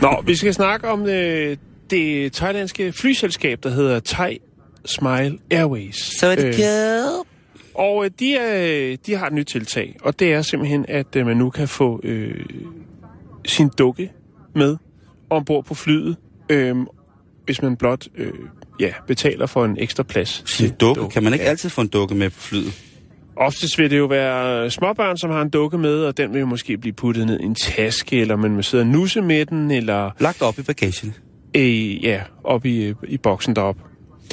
[0.00, 1.56] Nå, vi skal snakke om øh,
[1.90, 4.38] det thailandske flyselskab, der hedder Thai
[4.84, 5.96] Smile Airways.
[6.20, 7.24] Så er det Øh, øh.
[7.74, 11.26] Og øh, de, er, de har et nyt tiltag, og det er simpelthen, at øh,
[11.26, 12.44] man nu kan få øh,
[13.46, 14.10] sin dukke
[14.54, 14.76] med
[15.30, 16.16] ombord på flyet,
[16.48, 16.76] øh,
[17.44, 18.32] hvis man blot øh,
[18.80, 20.42] ja, betaler for en ekstra plads.
[20.46, 20.98] Sin dukke.
[20.98, 21.10] dukken.
[21.12, 21.50] Kan man ikke Ja.
[21.50, 22.72] altid få en dukke med på flyet?
[23.36, 26.46] Oftest vil det jo være småbørn, som har en dukke med, og den vil jo
[26.46, 29.70] måske blive puttet ned i en taske, eller man vil sidde og nusse med den,
[29.70, 31.14] eller Lagt op i bagagen.
[31.56, 33.76] øh, ja, op i, i boksen derop.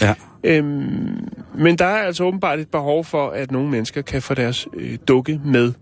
[0.01, 0.13] Ja.
[0.43, 1.27] Øhm,
[1.57, 4.97] men der er altså åbenbart et behov for, at nogle mennesker kan få deres øh,
[5.07, 5.73] dukke med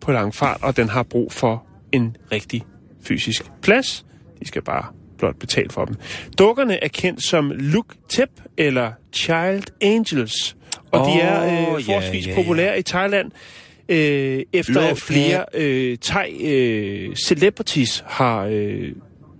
[0.00, 2.62] på lang fart, og den har brug for en rigtig
[3.04, 4.06] fysisk plads.
[4.40, 4.84] De skal bare
[5.18, 5.96] blot betale for dem.
[6.38, 8.28] Dukkerne er kendt som Look Tip
[8.58, 10.56] eller Child Angels,
[10.92, 12.36] og oh, de er øh, forholdsvis ja, ja.
[12.36, 13.30] populære i Thailand,
[13.88, 18.88] øh, efter at flere øh, thai øh, celebrities har øh,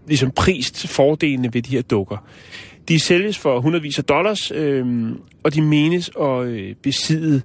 [0.08, 2.16] ligesom prist fordelene ved de her dukker.
[2.88, 4.86] De sælges for hundredvis af dollars, øh,
[5.42, 7.42] og de menes at øh, besidde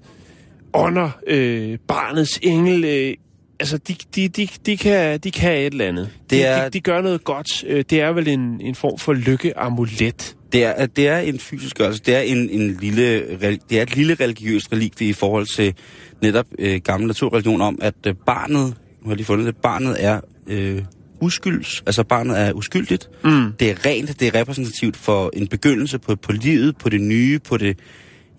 [0.73, 2.85] ånder, øh, barnets engel.
[2.85, 3.13] Øh,
[3.59, 6.09] altså, de, de, de, de, kan, de kan et eller andet.
[6.21, 7.63] Det de, er- de, de gør noget godt.
[7.67, 10.35] Øh, det er vel en, en form for lykkeamulet.
[10.51, 12.01] Det er, at det er en fysisk gørelse.
[12.05, 13.37] Det er, en, en lille,
[13.69, 15.73] det er et lille religiøst relikvie i forhold til
[16.21, 20.05] netop øh, gammel naturreligion om, at øh, barnet, nu har jeg lige fundet det, barnet
[20.05, 20.81] er øh,
[21.21, 23.09] uskylds, altså barnet er uskyldigt.
[23.23, 23.53] Mm.
[23.59, 27.39] Det er rent, det er repræsentativt for en begyndelse på, på livet, på det nye,
[27.39, 27.79] på det,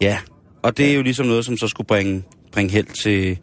[0.00, 0.18] ja.
[0.62, 3.38] Og det er jo ligesom noget, som så skulle bringe, bringe held til,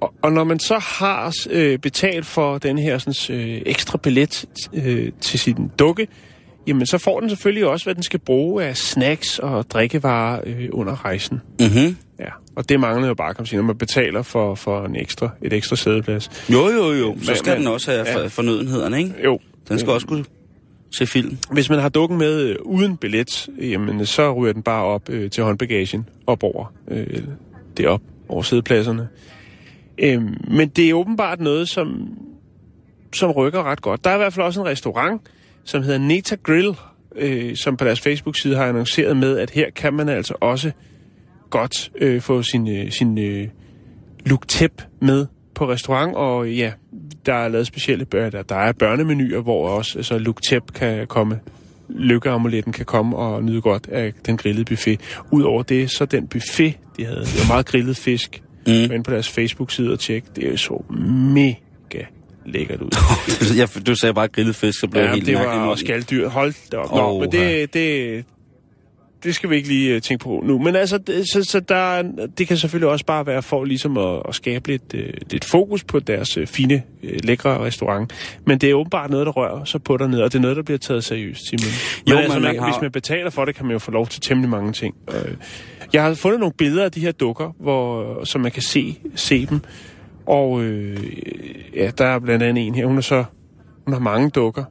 [0.00, 4.44] Og, og når man så har øh, betalt for den her sådan, øh, ekstra billet
[4.72, 6.08] øh, til sin dukke,
[6.66, 10.68] jamen så får den selvfølgelig også, hvad den skal bruge af snacks og drikkevarer øh,
[10.72, 11.40] under rejsen.
[11.60, 11.96] mm-hmm.
[12.18, 14.96] Ja, og det mangler jo bare, kan man sige, når man betaler for, for en
[14.96, 16.30] ekstra, et ekstra sædeplads.
[16.52, 17.16] Jo, jo, jo.
[17.22, 18.16] Så skal men- den også have ja.
[18.24, 19.14] for, fornødenhederne, ikke?
[19.24, 19.38] Jo.
[19.68, 20.24] Den skal også kunne
[20.90, 21.38] se film.
[21.50, 25.30] Hvis man har dukken med øh, uden billet, jamen så ryger den bare op øh,
[25.30, 27.22] til håndbagagen, op over, øh,
[27.76, 29.08] det op over sædepladserne.
[29.98, 32.08] Øhm, men det er åbenbart noget, som,
[33.14, 34.04] som rykker ret godt.
[34.04, 35.20] Der er i hvert fald også en restaurant,
[35.64, 36.76] som hedder Neta Grill,
[37.16, 40.70] øh, som på deres Facebook-side har annonceret med, at her kan man altså også
[41.50, 43.48] godt øh, få sin, øh, sin øh,
[44.26, 46.72] look tip med på restaurant, og ja,
[47.26, 51.40] der er lavet specielle der, der er børnemenuer, hvor også altså, look tip kan komme
[51.88, 55.00] lykkeamuletten kan komme og nyde godt af den grillede buffet.
[55.30, 58.72] Udover det, så den buffet, de havde, det var meget grillet fisk, Mm.
[58.72, 60.84] ind på deres Facebook-side og tjek, det så
[61.34, 61.54] mega
[62.46, 62.90] lækkert ud.
[63.58, 66.28] jeg, du sagde bare grillet fisk, så blev jeg Ja, helt det var også skalddyr.
[66.28, 66.90] Hold da op.
[66.94, 68.24] Nå, men det, det,
[69.24, 70.58] det skal vi ikke lige uh, tænke på nu.
[70.58, 73.96] Men altså, det, så, så der, er- det kan selvfølgelig også bare være for ligesom
[73.98, 78.12] at, at skabe lidt, uh, lidt fokus på deres uh, fine, lækre restaurant.
[78.46, 80.62] Men det er åbenbart noget, der rører sig på dernede, og det er noget, der
[80.62, 81.72] bliver taget seriøst, Simon.
[82.06, 83.90] Men Jo, altså, man, man har- hvis man betaler for det, kan man jo få
[83.90, 84.94] lov til temmelig mange ting.
[85.92, 89.46] Jeg har fundet nogle billeder af de her dukker, hvor, så man kan se, se
[89.46, 89.60] dem.
[90.26, 90.96] Og øh,
[91.76, 92.86] ja, der er blandt andet en her.
[92.86, 93.24] Hun er så
[93.84, 94.64] hun har mange dukker.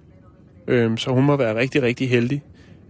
[0.68, 2.42] Øhm, så hun må være rigtig, rigtig heldig.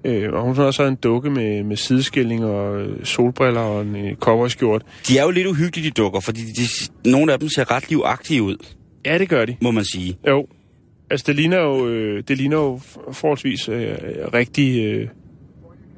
[0.05, 3.95] Øh, og hun har også en dukke med, med sideskilling og øh, solbriller og en
[3.95, 4.82] øh, cowboyskjort.
[5.07, 6.62] De er jo lidt uhyggelige, de dukker, fordi de,
[7.05, 8.57] de, nogle af dem ser ret livagtige ud,
[9.05, 9.55] Ja, det gør de.
[9.62, 10.18] må man sige.
[10.28, 10.47] Jo.
[11.09, 12.80] Altså, det ligner jo, øh, det ligner jo
[13.12, 13.95] forholdsvis øh,
[14.34, 15.07] rigtig øh,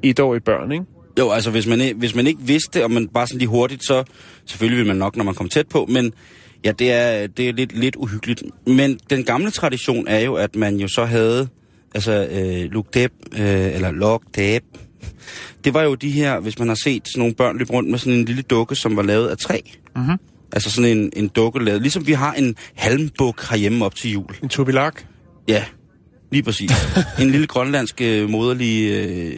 [0.02, 0.84] etårige børn, ikke?
[1.18, 4.04] Jo, altså hvis man, hvis man ikke vidste og man bare sådan lige hurtigt, så
[4.46, 6.12] selvfølgelig vil man nok, når man kommer tæt på, men
[6.64, 8.42] ja, det er, det er lidt, lidt uhyggeligt.
[8.66, 11.48] Men den gamle tradition er jo, at man jo så havde,
[11.94, 14.64] altså øh, Luke Depp, øh, eller Depp,
[15.64, 17.98] det var jo de her, hvis man har set sådan nogle børn løbe rundt med
[17.98, 19.60] sådan en lille dukke, som var lavet af træ.
[19.96, 20.18] Mhm.
[20.52, 24.30] Altså sådan en, en dukke lavet, ligesom vi har en halmbuk herhjemme op til jul.
[24.42, 25.04] En tubilak.
[25.48, 25.64] Ja,
[26.32, 26.70] lige præcis.
[27.20, 28.90] en lille grønlandsk øh, moderlig...
[28.90, 29.36] Øh,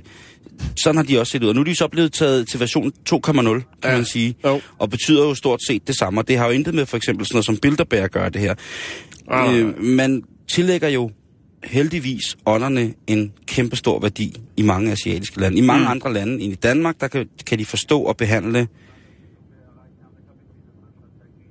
[0.76, 1.48] sådan har de også set ud.
[1.48, 3.96] Og nu er de så blevet taget til version 2.0, kan Ja.
[3.96, 4.34] man sige.
[4.44, 4.61] Jo.
[4.78, 6.20] Og betyder jo stort set det samme.
[6.20, 8.40] Og det har jo intet med for eksempel sådan noget som Bilderberg at gøre det
[8.40, 8.54] her.
[9.28, 9.59] Ah.
[9.59, 11.11] Øh, man tillægger jo
[11.64, 15.59] heldigvis ånderne en kæmpestor værdi i mange asiatiske lande.
[15.59, 15.90] I mange mm.
[15.90, 18.68] andre lande end i Danmark, der kan, kan de forstå og behandle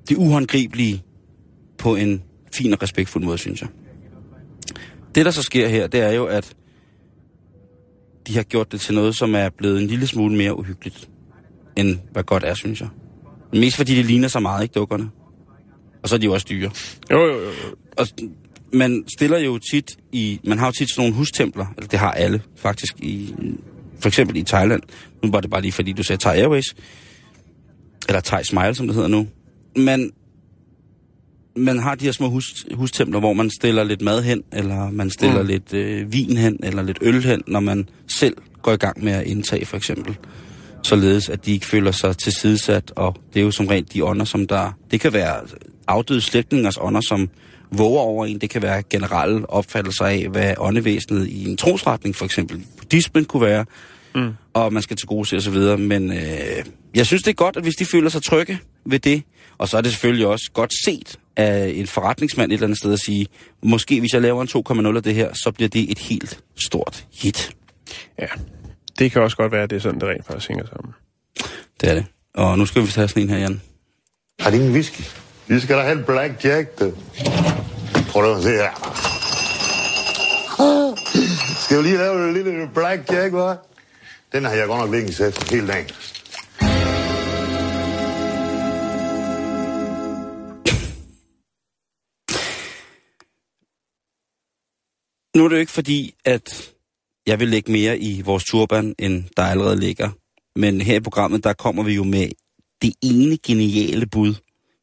[0.09, 1.03] det uhåndgribelige
[1.77, 3.69] på en fin og respektfuld måde, synes jeg.
[5.15, 6.53] Det, der så sker her, det er jo, at
[8.27, 11.09] de har gjort det til noget, som er blevet en lille smule mere uhyggeligt,
[11.75, 12.89] end hvad godt er, synes jeg.
[13.53, 15.09] Mest fordi det ligner så meget, ikke dukkerne?
[16.03, 16.71] Og så er de jo også dyre.
[17.11, 17.51] Jo, jo, jo.
[17.97, 18.07] Og
[18.73, 20.39] man stiller jo tit i...
[20.43, 23.35] Man har jo tit sådan nogle hustempler, eller det har alle faktisk, i,
[23.99, 24.81] for eksempel i Thailand.
[25.23, 26.75] Nu var det bare lige fordi, du sagde Thai Airways.
[28.07, 29.27] Eller Thai Smile, som det hedder nu.
[29.75, 30.11] Men
[31.55, 35.09] man har de her små hus, hustempler, hvor man stiller lidt mad hen, eller man
[35.09, 35.47] stiller mm.
[35.47, 39.13] Lidt øh, vin hen, eller lidt øl hen, når man selv går i gang med
[39.13, 40.17] at indtage, for eksempel.
[40.83, 44.25] således at de ikke føler sig tilsidesat, og det er jo som regel de ånder,
[44.25, 44.71] som der...
[44.91, 45.41] Det kan være
[45.87, 47.29] afdøde slægtningers ånder, som
[47.71, 48.41] våger over en.
[48.41, 53.41] Det kan være generelle opfattelser af, hvad åndevæsenet i en trosretning, for eksempel buddhismen, kunne
[53.41, 53.65] være,
[54.15, 54.33] mm.
[54.53, 55.79] og man skal til gode se osv.
[55.79, 59.23] Men øh, jeg synes, det er godt, at hvis de føler sig trygge ved det,
[59.57, 62.93] og så er det selvfølgelig også godt set af en forretningsmand et eller andet sted
[62.93, 63.27] at sige,
[63.63, 67.05] måske hvis jeg laver en 2,0 af det her, så bliver det et helt stort
[67.13, 67.51] hit.
[68.19, 68.27] Ja,
[68.99, 70.93] det kan også godt være, at det er sådan, det rent faktisk hænger sammen.
[71.81, 72.05] Det er det.
[72.33, 73.61] Og nu skal vi tage sådan en her, Jan.
[74.39, 75.01] Har de ingen whisky?
[75.47, 76.93] Vi skal da have en Black Jack, du.
[78.09, 78.71] Prøv at se her.
[81.65, 83.71] Skal vi lige lave en lille Black Jack, hva'?
[84.33, 85.89] Den har jeg godt nok liggende sæt hele dagen.
[95.35, 96.73] Nu er det jo ikke fordi, at
[97.27, 100.09] jeg vil lægge mere i vores turban, end der allerede ligger.
[100.55, 102.29] Men her i programmet, der kommer vi jo med
[102.81, 104.35] det ene geniale bud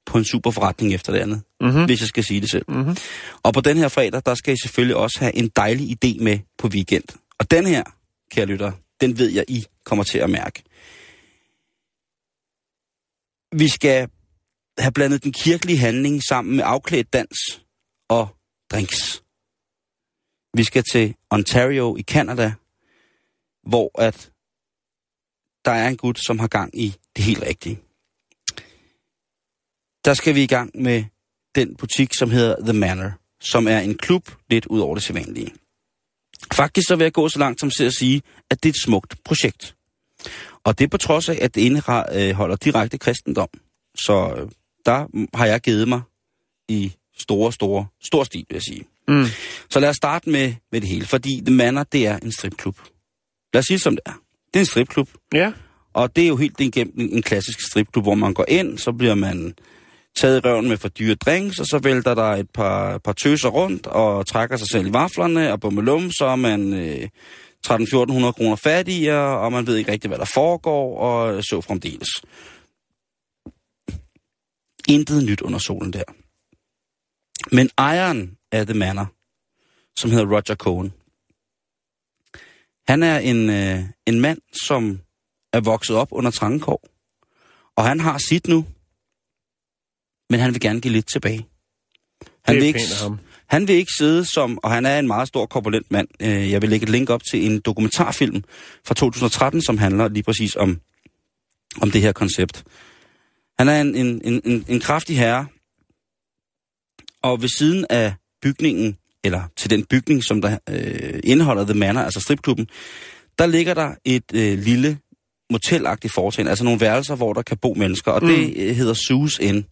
[0.06, 1.84] på en super forretning efter det andet, mm-hmm.
[1.84, 2.64] hvis jeg skal sige det selv.
[2.68, 2.96] Mm-hmm.
[3.42, 6.38] Og på den her fredag, der skal I selvfølgelig også have en dejlig idé med
[6.58, 7.04] på weekend.
[7.38, 7.82] Og den her,
[8.30, 10.62] kære lytter, den ved jeg, I kommer til at mærke.
[13.52, 14.08] Vi skal
[14.78, 17.38] have blandet den kirkelige handling sammen med afklædt dans
[18.08, 18.28] og
[18.70, 19.22] drinks.
[20.54, 22.52] Vi skal til Ontario i Canada,
[23.62, 24.30] hvor at
[25.64, 27.80] der er en gut, som har gang i det helt rigtige.
[30.04, 31.04] Der skal vi i gang med
[31.54, 35.54] den butik, som hedder The Manor, som er en klub lidt ud over det sædvanlige.
[36.52, 38.82] Faktisk så vil jeg gå så langt som til at sige, at det er et
[38.84, 39.76] smukt projekt.
[40.64, 43.48] Og det er på trods af, at det indeholder øh, direkte kristendom.
[43.94, 44.50] Så øh,
[44.86, 46.02] der har jeg givet mig
[46.68, 46.92] i
[47.22, 48.84] store, store, stor stil, vil jeg sige.
[49.08, 49.26] Mm.
[49.70, 52.76] Så lad os starte med, med det hele, fordi The Manor, det er en stripklub.
[53.54, 54.20] Lad os sige det som det er.
[54.54, 55.08] Det er en stripklub.
[55.34, 55.52] Ja.
[55.94, 58.92] Og det er jo helt igennem en, en klassisk stripklub, hvor man går ind, så
[58.92, 59.54] bliver man
[60.16, 63.48] taget i røven med for dyre drinks, og så vælter der et par, par tøser
[63.48, 67.08] rundt og trækker sig selv i vaflerne, og bummelum, så er man øh,
[67.66, 72.08] 13-1400 kroner fattigere, og man ved ikke rigtig, hvad der foregår, og så fremdeles.
[74.88, 76.02] Intet nyt under solen der.
[77.52, 79.12] Men ejeren af The Manor,
[79.96, 80.92] som hedder Roger Cohen,
[82.88, 85.00] han er en, øh, en mand, som
[85.52, 86.88] er vokset op under trangekår.
[87.76, 88.66] Og han har sit nu,
[90.30, 91.46] men han vil gerne give lidt tilbage.
[92.44, 93.18] Han vil ikke, ham.
[93.46, 96.08] han vil ikke sidde som, og han er en meget stor korpulent mand.
[96.20, 98.44] Øh, Jeg vil lægge et link op til en dokumentarfilm
[98.84, 100.80] fra 2013, som handler lige præcis om,
[101.80, 102.64] om det her koncept.
[103.58, 105.46] Han er en, en, en, en, en kraftig herre,
[107.22, 112.00] og ved siden af bygningen, eller til den bygning, som der øh, indeholder The Manor,
[112.00, 112.68] altså stripklubben,
[113.38, 114.98] der ligger der et øh, lille
[115.50, 118.28] motelagtigt foretagende, altså nogle værelser, hvor der kan bo mennesker, og mm.
[118.28, 119.66] det øh, hedder Sus Inn.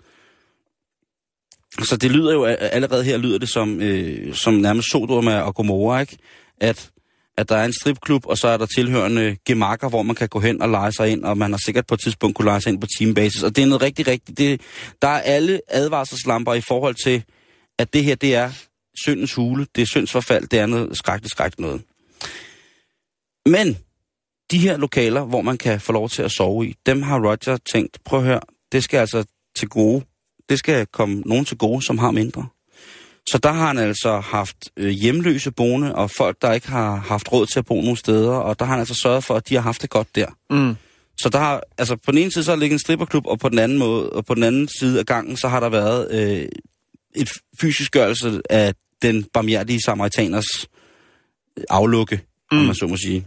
[1.82, 6.00] Så det lyder jo, allerede her lyder det som, øh, som nærmest Sodoma og Gomorra,
[6.00, 6.16] ikke?
[6.60, 6.90] At,
[7.38, 10.40] at der er en stripklub, og så er der tilhørende gemakker, hvor man kan gå
[10.40, 12.70] hen og lege sig ind, og man har sikkert på et tidspunkt kunne lege sig
[12.70, 13.42] ind på teambasis.
[13.42, 14.38] Og det er noget rigtig, rigtig...
[14.38, 14.60] Det,
[15.02, 17.24] der er alle advarselslamper i forhold til,
[17.80, 18.52] at det her, det er
[19.04, 21.82] syndens hule, det er syndsforfald, det er noget skrækkeligt, skrækkeligt noget.
[23.46, 23.78] Men
[24.50, 27.58] de her lokaler, hvor man kan få lov til at sove i, dem har Roger
[27.72, 28.40] tænkt, prøv at høre,
[28.72, 29.24] det skal altså
[29.56, 30.04] til gode.
[30.48, 32.46] Det skal komme nogen til gode, som har mindre.
[33.28, 37.32] Så der har han altså haft øh, hjemløse boende, og folk, der ikke har haft
[37.32, 39.54] råd til at bo nogen steder, og der har han altså sørget for, at de
[39.54, 40.26] har haft det godt der.
[40.50, 40.76] Mm.
[41.18, 43.48] Så der har, altså på den ene side så har ligget en stripperklub, og på
[43.48, 46.48] den anden måde, og på den anden side af gangen, så har der været øh,
[47.14, 47.30] et
[47.60, 50.46] fysisk gørelse af den barmhjertige samaritaners
[51.58, 52.20] øh, aflukke,
[52.52, 52.58] mm.
[52.58, 53.26] om man så må sige.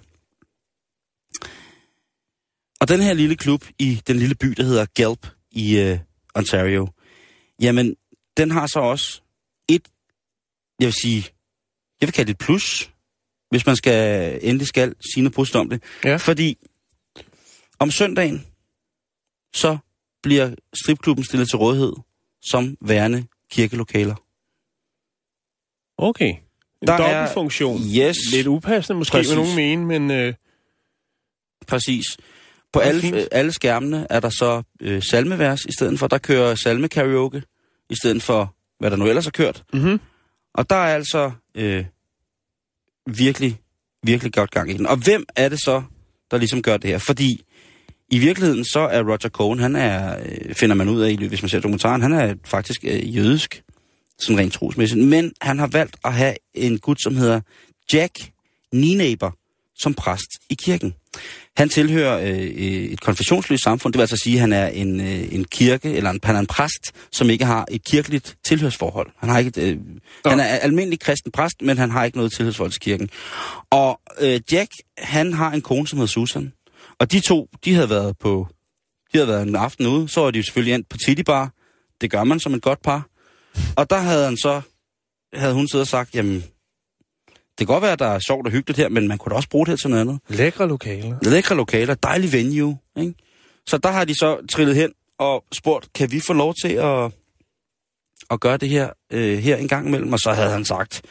[2.80, 6.00] Og den her lille klub i den lille by, der hedder Gelp i øh,
[6.36, 6.88] Ontario,
[7.62, 7.96] jamen,
[8.38, 9.22] den har så også
[9.68, 9.88] et,
[10.80, 11.26] jeg vil sige,
[12.02, 12.92] jeg vil kalde det et plus,
[13.50, 15.84] hvis man skal endelig skal sige noget positivt om det.
[16.04, 16.16] Ja.
[16.16, 16.58] Fordi
[17.80, 18.46] om søndagen,
[19.54, 19.78] så
[20.24, 21.94] bliver stripklubben stillet til rådighed
[22.42, 24.16] som værende kirkelokaler.
[25.98, 26.30] Okay.
[26.82, 27.82] En Der er- dobbeltfunktion.
[27.82, 28.18] Yes.
[28.32, 29.30] Lidt upassende måske, Præcis.
[29.30, 30.34] vil nogen mene, men øh,
[31.68, 32.06] Præcis.
[32.74, 33.16] På er alle, fint.
[33.16, 36.08] øh, alle skærmene er der så øh, salmevers i stedet for.
[36.08, 37.44] Der kører salmekaraoke
[37.90, 39.64] i stedet for, hvad der nu ellers har kørt.
[39.74, 40.00] Mhm.
[40.54, 41.86] Og der er altså øh,
[43.08, 43.62] virkelig,
[44.04, 44.86] virkelig godt gang i den.
[44.88, 45.84] Og hvem er det så,
[46.32, 46.98] der ligesom gør det her?
[46.98, 47.44] Fordi
[48.10, 51.42] i virkeligheden så er Roger Cohen, han er, øh, finder man ud af, i- hvis
[51.42, 53.64] man ser dokumentaren, han er faktisk øh, jødisk,
[54.20, 55.02] sådan rent trosmæssigt.
[55.08, 57.42] Men han har valgt at have en gut, som hedder
[57.94, 58.20] Jack
[58.74, 59.32] Nienaber,
[59.76, 60.94] som præst i kirken.
[61.58, 65.34] Han tilhører øh, et konfessionsløst samfund, det vil altså sige, at han er en, øh,
[65.34, 69.10] en kirke, eller en, han er en præst, som ikke har et kirkeligt tilhørsforhold.
[69.18, 69.78] Han, har ikke et, øh,
[70.26, 73.10] han er almindelig kristen præst, men han har ikke noget tilhørsforhold til kirken.
[73.70, 76.54] Og øh, Jack, han har en kone, som hedder Susan.
[77.00, 78.48] Og de to, de havde været på
[79.14, 81.52] de havde været en aften ude, så var de jo selvfølgelig endt på Titty Bar.
[82.02, 83.08] Det gør man som et godt par.
[83.76, 84.62] Og der havde han så,
[85.34, 86.36] havde hun siddet og sagt, jamen,
[87.58, 89.36] det kan godt være, at der er sjovt og hyggeligt her, men man kunne da
[89.36, 90.20] også bruge det her til noget andet.
[90.28, 91.18] Lækre lokaler.
[91.22, 93.14] Lækre lokaler, dejlig venue, ikke?
[93.68, 97.12] Så der har de så trillet hen og spurgt, kan vi få lov til at,
[98.32, 100.14] at gøre det her, øh, her en gang imellem?
[100.14, 101.02] Og så havde han sagt,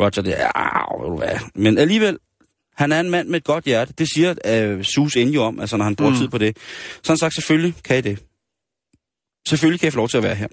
[0.00, 1.38] Roger, det er, ved du hvad.
[1.54, 2.18] Men alligevel,
[2.78, 3.92] han er en mand med et godt hjerte.
[3.98, 6.18] Det siger øh, Sus end jo om, altså når han bruger mm.
[6.18, 6.56] tid på det.
[7.02, 8.24] Så han sagt, selvfølgelig kan I det.
[9.48, 10.48] Selvfølgelig kan jeg få lov til at være her.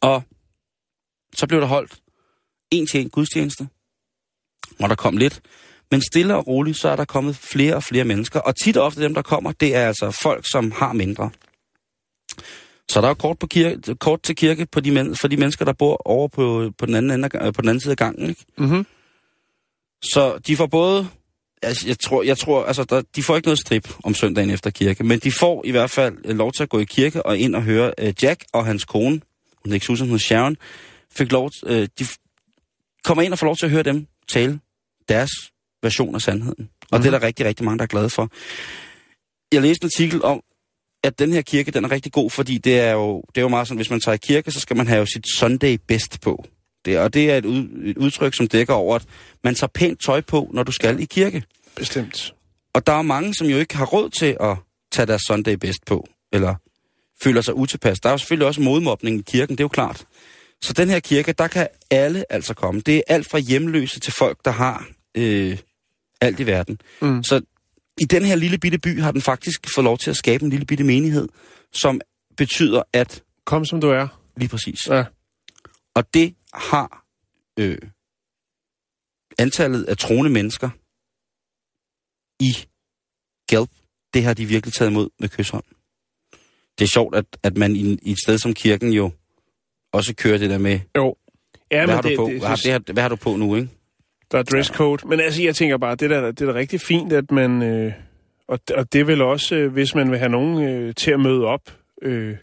[0.00, 0.22] Og
[1.34, 1.94] så blev der holdt
[2.70, 3.68] en til en gudstjeneste,
[4.78, 5.40] hvor der kom lidt.
[5.90, 8.40] Men stille og roligt, så er der kommet flere og flere mennesker.
[8.40, 11.30] Og tit og ofte dem, der kommer, det er altså folk, som har mindre.
[12.90, 15.64] Så der er kort, på kirke, kort til kirke på de men, for de mennesker,
[15.64, 18.28] der bor over på, på, den, anden, ende, på den anden side af gangen.
[18.28, 18.44] Ikke?
[18.58, 18.86] Mm-hmm.
[20.12, 21.08] Så de får både...
[21.62, 24.70] Altså, jeg tror, jeg tror altså, der, de får ikke noget strip om søndagen efter
[24.70, 27.38] kirke, men de får i hvert fald øh, lov til at gå i kirke og
[27.38, 29.20] ind og høre uh, Jack og hans kone, hun
[29.64, 30.56] hedder ikke Susan, hun Sharon,
[31.12, 32.06] fik lov, uh, de
[33.04, 34.60] kommer ind og får lov til at høre dem tale
[35.08, 35.30] deres
[35.82, 36.54] version af sandheden.
[36.58, 37.02] Og mm-hmm.
[37.02, 38.30] det er der rigtig, rigtig mange, der er glade for.
[39.52, 40.42] Jeg læste en artikel om,
[41.04, 43.48] at den her kirke, den er rigtig god, fordi det er jo, det er jo
[43.48, 46.20] meget sådan, hvis man tager i kirke, så skal man have jo sit Sunday best
[46.20, 46.44] på.
[46.84, 49.04] Det, og det er et, ud, et udtryk, som dækker over, at
[49.44, 51.42] man tager pænt tøj på, når du skal i kirke.
[51.76, 52.34] Bestemt.
[52.72, 54.56] Og der er mange, som jo ikke har råd til at
[54.92, 56.54] tage deres Sunday best på, eller
[57.22, 58.00] føler sig utilpas.
[58.00, 60.06] Der er jo selvfølgelig også modmobning i kirken, det er jo klart.
[60.62, 62.80] Så den her kirke, der kan alle altså komme.
[62.80, 65.58] Det er alt fra hjemløse til folk, der har øh,
[66.20, 66.78] alt i verden.
[67.02, 67.24] Mm.
[67.24, 67.40] Så
[68.00, 70.50] i den her lille bitte by har den faktisk fået lov til at skabe en
[70.50, 71.28] lille bitte menighed,
[71.72, 72.00] som
[72.36, 73.22] betyder, at...
[73.44, 74.08] Kom som du er.
[74.36, 74.86] Lige præcis.
[74.88, 75.04] Ja.
[75.94, 77.04] Og det har
[77.58, 77.78] øh,
[79.38, 80.70] antallet af troende mennesker
[82.40, 82.52] i
[83.50, 83.70] Gelb,
[84.14, 85.64] det har de virkelig taget imod med kysshånd.
[86.78, 89.10] Det er sjovt, at, at man i, i et sted som kirken jo
[89.92, 90.80] også kører det der med...
[90.96, 91.16] Jo.
[91.70, 92.30] Ja, hvad, men har det, du på?
[92.30, 93.68] det, hvad, har, det har, hvad har du på nu, ikke?
[94.30, 95.08] Der er dresscode.
[95.08, 97.62] Men altså, jeg tænker bare, det der, det er da rigtig fint, at man...
[97.62, 97.92] Øh,
[98.48, 101.44] og, og det vel også, øh, hvis man vil have nogen øh, til at møde
[101.44, 101.60] op
[102.02, 102.36] øh,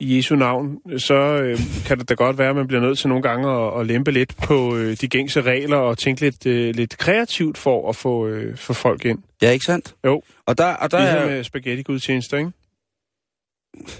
[0.00, 3.08] i Jesu navn, så øh, kan det da godt være, at man bliver nødt til
[3.08, 6.74] nogle gange at, at lempe lidt på øh, de gængse regler og tænke lidt, øh,
[6.74, 9.18] lidt kreativt for at få, øh, få folk ind.
[9.42, 9.94] Ja, ikke sandt?
[10.04, 10.22] Jo.
[10.46, 11.26] Og der, og der Ligesom er...
[11.26, 12.52] med spaghetti-gudstjenester, ikke?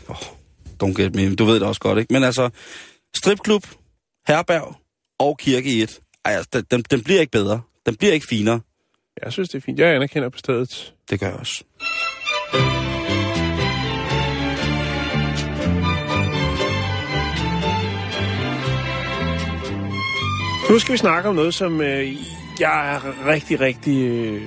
[0.09, 0.17] Oh,
[0.83, 2.13] don't get me, du ved det også godt, ikke?
[2.13, 2.51] Men altså,
[3.17, 3.67] stripklub,
[4.29, 4.75] herberg
[5.19, 6.01] og kirke i et.
[6.25, 7.61] Ej, altså, den, den bliver ikke bedre.
[7.87, 8.61] Den bliver ikke finere.
[9.25, 9.79] Jeg synes, det er fint.
[9.79, 10.95] Jeg anerkender på stedet.
[11.11, 11.65] Det gør jeg også.
[20.71, 22.17] Nu skal vi snakke om noget, som øh,
[22.61, 24.09] jeg er rigtig, rigtig...
[24.11, 24.43] Øh,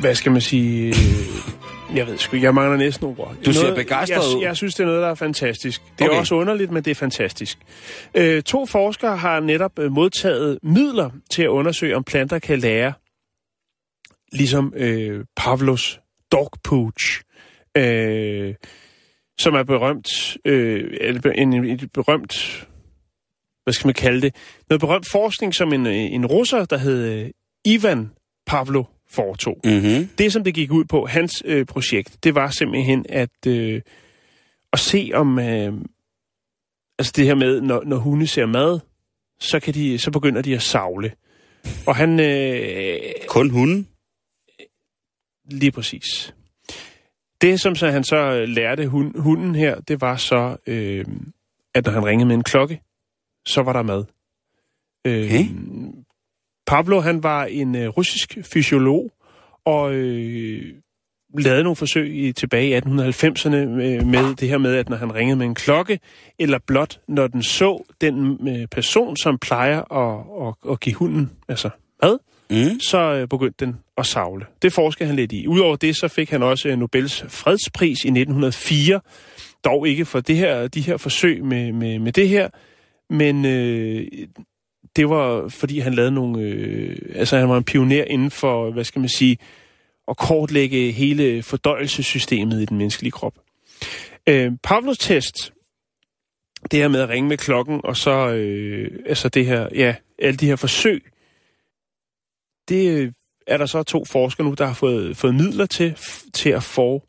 [0.00, 0.88] hvad skal man sige...
[0.88, 3.34] Øh, jeg ved sgu ikke, jeg mangler næsten ord.
[3.46, 4.42] Du ser noget, begejstret jeg, ud.
[4.42, 5.82] jeg synes, det er noget, der er fantastisk.
[5.98, 6.18] Det er Okay.
[6.20, 7.58] også underligt, men det er fantastisk.
[8.14, 12.92] Øh, to forskere har netop øh, modtaget midler til at undersøge, om planter kan lære,
[14.32, 16.00] ligesom øh, Pavlos
[16.32, 17.20] dog pooch,
[17.76, 18.54] øh,
[19.38, 22.66] som er berømt, øh, eller en, en berømt
[23.66, 24.34] hvad skal man kalde det,
[24.70, 27.30] noget berømt forskning, som en, en russer, der hed øh,
[27.64, 28.10] Ivan
[28.46, 29.60] Pavlo, foretog.
[29.64, 30.08] Mm-hmm.
[30.18, 33.82] Det, som det gik ud på, hans øh, projekt, det var simpelthen at, øh,
[34.72, 35.72] at se om, øh,
[36.98, 38.80] altså det her med, når, når hunde ser mad,
[39.40, 41.12] så, kan de, så begynder de at savle.
[41.86, 42.98] Og han, øh,
[43.28, 43.88] Kun hunden?
[45.50, 46.34] lige præcis.
[47.40, 51.04] Det, som så han så øh, lærte hun, hunden her, det var så, øh,
[51.74, 52.80] at når han ringede med en klokke,
[53.46, 54.04] så var der mad.
[55.06, 55.44] Øh, Okay.
[56.66, 59.10] Pablo, han var en øh, russisk fysiolog,
[59.64, 60.74] og øh,
[61.38, 65.14] lavede nogle forsøg i, tilbage i 1890'erne med, med det her med, at når han
[65.14, 66.00] ringede med en klokke,
[66.38, 71.30] eller blot når den så den øh, person, som plejer at, at, at give hunden
[71.48, 71.70] altså
[72.02, 72.18] mad,
[72.50, 72.80] Mm.
[72.80, 74.46] så øh, begyndte den at savle.
[74.62, 75.46] Det forskede han lidt i.
[75.48, 79.00] Udover det, så fik han også øh, Nobels fredspris i 1904.
[79.64, 82.48] Dog ikke for det her, de her forsøg med, med, med det her,
[83.10, 84.06] men øh,
[84.96, 86.42] det var, fordi han lavede nogle...
[86.42, 89.38] Øh, altså, han var en pioner inden for, hvad skal man sige,
[90.08, 93.34] at kortlægge hele fordøjelsessystemet i den menneskelige krop.
[94.26, 95.52] Øh, Pavlos test,
[96.70, 100.36] det her med at ringe med klokken, og så, øh, altså det her, ja, alle
[100.36, 101.04] de her forsøg,
[102.68, 103.12] det øh,
[103.46, 106.62] er der så to forskere nu, der har fået, fået midler til, f- til at
[106.62, 107.04] for,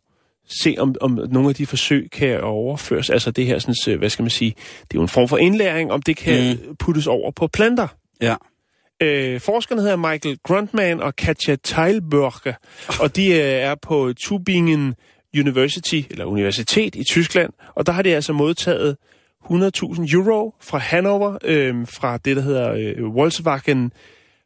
[0.62, 3.10] se, om, om nogle af de forsøg kan overføres.
[3.10, 4.50] Altså det her, sådan, øh, hvad skal man sige,
[4.82, 6.76] det er jo en form for indlæring, om det kan mm.
[6.76, 7.88] puttes over på planter.
[8.22, 8.36] Ja.
[9.02, 12.54] Øh, forskerne hedder Michael Grundman og Katja Teilberger,
[13.02, 14.94] og de øh, er på Tübingen
[15.40, 18.98] University, eller universitet i Tyskland, og der har de altså modtaget
[19.44, 23.92] 100.000 euro fra Hannover, øh, fra det, der hedder øh, Volkswagen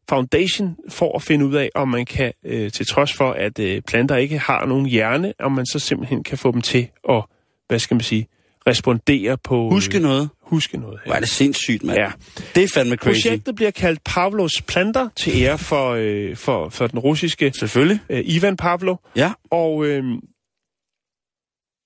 [0.09, 3.81] Foundation, for at finde ud af, om man kan, øh, til trods for, at øh,
[3.81, 7.23] planter ikke har nogen hjerne, om man så simpelthen kan få dem til at,
[7.67, 8.27] hvad skal man sige,
[8.67, 9.69] respondere på...
[9.69, 10.29] Huske noget.
[10.41, 10.99] Huske noget.
[11.05, 11.99] Hvor er det sindssygt, mand.
[11.99, 12.11] Ja.
[12.55, 13.27] Det er fandme crazy.
[13.27, 17.99] Projektet bliver kaldt Pavlos planter til ære for, øh, for, for den russiske Selvfølgelig.
[18.09, 18.99] øh, Ivan Pavlov.
[19.15, 19.31] Ja.
[19.51, 20.03] Og øh,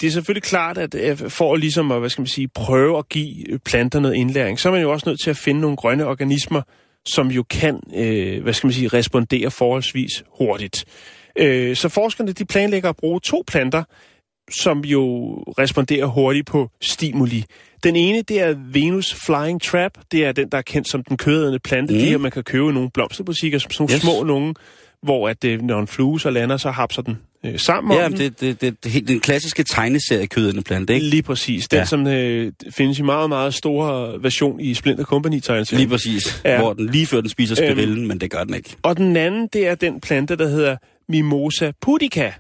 [0.01, 2.97] det er selvfølgelig klart, at øh, for at, ligesom at hvad skal man sige, prøve
[2.97, 5.61] at give øh, planter noget indlæring, så er man jo også nødt til at finde
[5.61, 6.61] nogle grønne organismer,
[7.07, 10.85] som jo kan øh, hvad skal man sige, respondere forholdsvis hurtigt.
[11.39, 13.83] Øh, så forskerne de planlægger at bruge to planter,
[14.51, 17.45] som jo responderer hurtigt på stimuli.
[17.83, 19.91] Den ene, det er Venus Flying Trap.
[20.11, 21.93] Det er den, der er kendt som den kødædende plante.
[21.93, 21.99] Mm.
[21.99, 24.01] De her, man kan købe i nogle blomsterbutikker, som sådan nogle Yes.
[24.01, 24.55] små nogen,
[25.03, 28.13] hvor at, øh, når en flue så lander, så hapser den øh, sammen Ja, om
[28.13, 31.05] det, det, det, det, helt- den klassiske tegneserie kødende plante, ikke?
[31.05, 31.67] Lige præcis.
[31.67, 31.85] Den, Ja.
[31.85, 36.41] som øh, findes i meget, meget store version i Splinter company tegneserien Lige præcis.
[36.45, 36.59] Ja.
[36.59, 38.07] Hvor den lige før den spiser spirillen, øhm.
[38.07, 38.75] men det gør den ikke.
[38.83, 40.77] Og den anden, det er den plante, der hedder
[41.09, 42.33] Mimosa pudica,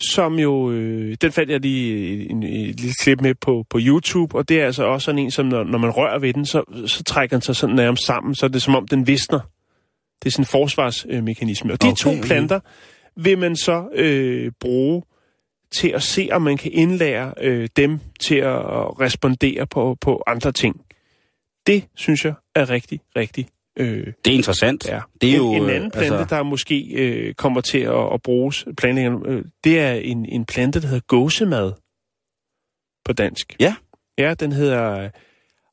[0.00, 4.36] som jo, øh, den fandt jeg lige en, en lille klip med på, på YouTube,
[4.38, 6.84] og det er altså også sådan en, som når, når man rører ved den, så,
[6.86, 9.40] så trækker den sig sådan nærmest sammen, så er det som om den visner.
[10.22, 11.72] Det er sådan en forsvarsmekanisme.
[11.72, 12.60] Og de Okay, to planter
[13.18, 15.02] vil man så øh, bruge
[15.70, 20.52] til at se, om man kan indlære øh, dem til at respondere på, på andre
[20.52, 20.84] ting.
[21.66, 23.48] Det synes jeg er rigtig, rigtig
[23.78, 24.88] øh, Det er interessant.
[24.88, 25.00] Ja.
[25.20, 26.36] Det er jo, en, en øh, anden plante, altså- altså...
[26.36, 30.80] der måske øh, kommer til at, at bruges, planlæggerne, øh, det er en, en plante,
[30.80, 31.72] der hedder gåsemad
[33.04, 33.56] på dansk.
[33.60, 33.74] Ja.
[34.18, 35.10] Ja, den hedder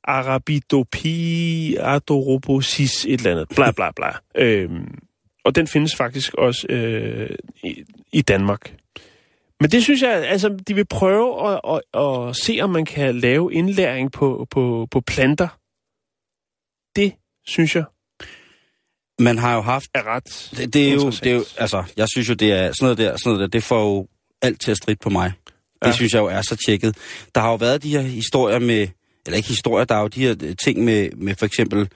[0.04, 3.50] Arabidopi adorobosis et eller andet.
[3.56, 4.12] Bla, bla, bla.
[4.36, 4.98] øhm,
[5.46, 7.30] og den findes faktisk også øh,
[7.64, 8.74] i, i Danmark.
[9.60, 13.20] Men det synes jeg, altså, de vil prøve at, at, at se, om man kan
[13.20, 15.48] lave indlæring på, på, på planter.
[16.96, 17.14] Det
[17.48, 17.84] synes jeg
[19.20, 19.86] Man har jo haft...
[19.94, 22.72] er ret Det, det, er jo, det er jo, altså, jeg synes jo, det er
[22.72, 24.08] sådan noget der, sådan noget der, det får jo
[24.42, 25.32] alt til at stride på mig.
[25.46, 25.88] Det Ja.
[25.88, 25.96] ja.
[25.96, 26.98] synes jeg jo er så tjekket.
[27.36, 28.88] Der har jo været de her historier med,
[29.26, 31.90] eller ikke historier, der er jo de her øh, ting med, med for eksempel,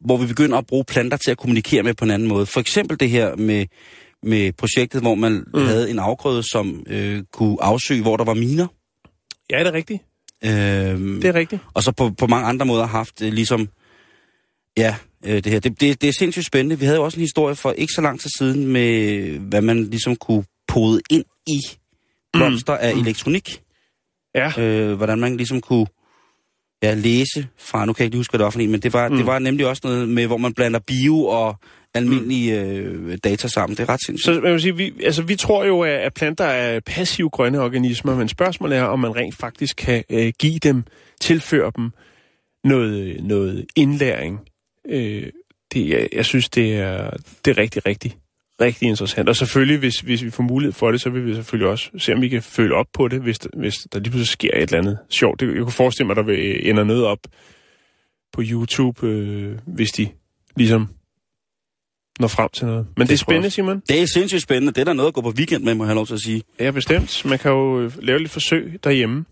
[0.00, 2.46] hvor vi begynder at bruge planter til at kommunikere med på en anden måde.
[2.46, 3.66] For eksempel det her med,
[4.22, 5.64] med projektet, hvor man mm.
[5.64, 8.66] havde en afgrøde, som øh, kunne afsøge, hvor der var miner.
[9.50, 10.02] Ja, det er rigtigt.
[10.44, 11.62] Øhm, Det er rigtigt.
[11.74, 13.68] og så på, på mange andre måder haft øh, ligesom,
[14.76, 14.96] ja,
[15.26, 15.60] øh, det her.
[15.60, 16.78] Det, det, det er sindssygt spændende.
[16.78, 19.84] Vi havde jo også en historie for ikke så lang tid siden med, hvad man
[19.84, 21.60] ligesom kunne pode ind i
[22.32, 22.78] blomster mm.
[22.82, 23.62] af elektronik.
[24.34, 24.60] Ja.
[24.62, 25.86] Øh, hvordan man ligesom kunne
[26.88, 28.92] ja, læse fra, nu kan jeg ikke huske, hvad det var for en, men det
[28.92, 29.16] var, mm.
[29.16, 31.56] det var nemlig også noget med, hvor man blander bio og
[31.94, 33.76] almindelige øh, data sammen.
[33.76, 34.34] Det er ret sindssygt.
[34.34, 37.60] Så man vil sige, vi, altså, vi tror jo, at at planter er passive grønne
[37.60, 40.84] organismer, men spørgsmålet er, om man rent faktisk kan øh, give dem,
[41.20, 41.90] tilføre dem
[42.64, 44.40] noget, noget indlæring.
[44.88, 45.26] Øh,
[45.72, 47.10] det, jeg, jeg synes, det er,
[47.44, 48.16] det er rigtig, rigtig,
[48.60, 49.28] rigtig interessant.
[49.28, 52.12] Og selvfølgelig, hvis, hvis vi får mulighed for det, så vil vi selvfølgelig også se,
[52.12, 54.78] om vi kan følge op på det, hvis hvis der lige pludselig sker et eller
[54.78, 55.40] andet sjovt.
[55.40, 57.18] Det, jeg kunne forestille mig, at der vil ender noget op
[58.32, 60.08] på YouTube, øh, hvis de
[60.56, 60.88] ligesom
[62.20, 62.86] når frem til noget.
[62.96, 63.50] Men det, det er spændende.
[63.50, 63.82] Simon.
[63.88, 64.72] Det er sindssygt spændende.
[64.72, 66.20] Det er der noget at gå på weekend med, må jeg have lov til at
[66.20, 66.42] sige.
[66.60, 67.24] Ja, bestemt.
[67.24, 69.24] Man kan jo øh, lave lidt forsøg derhjemme.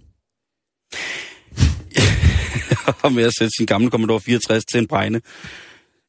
[3.15, 5.21] med at sætte sin gamle Commodore 64 til en bregne.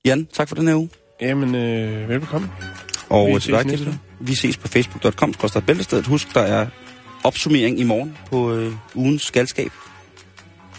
[0.06, 0.90] Jan, tak for den her uge.
[1.22, 2.50] Jamen, øh, velbekomme.
[3.10, 4.00] Og Vi til ses dig, næste.
[4.20, 5.34] Vi ses på facebook.com,
[5.68, 6.06] bæltestedet.
[6.08, 6.68] Husk, der er
[7.24, 9.72] opsummering i morgen på øh, ugens skalskab.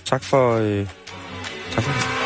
[0.05, 0.57] Tak for...
[0.57, 0.87] Øh,
[1.71, 2.26] tak for det.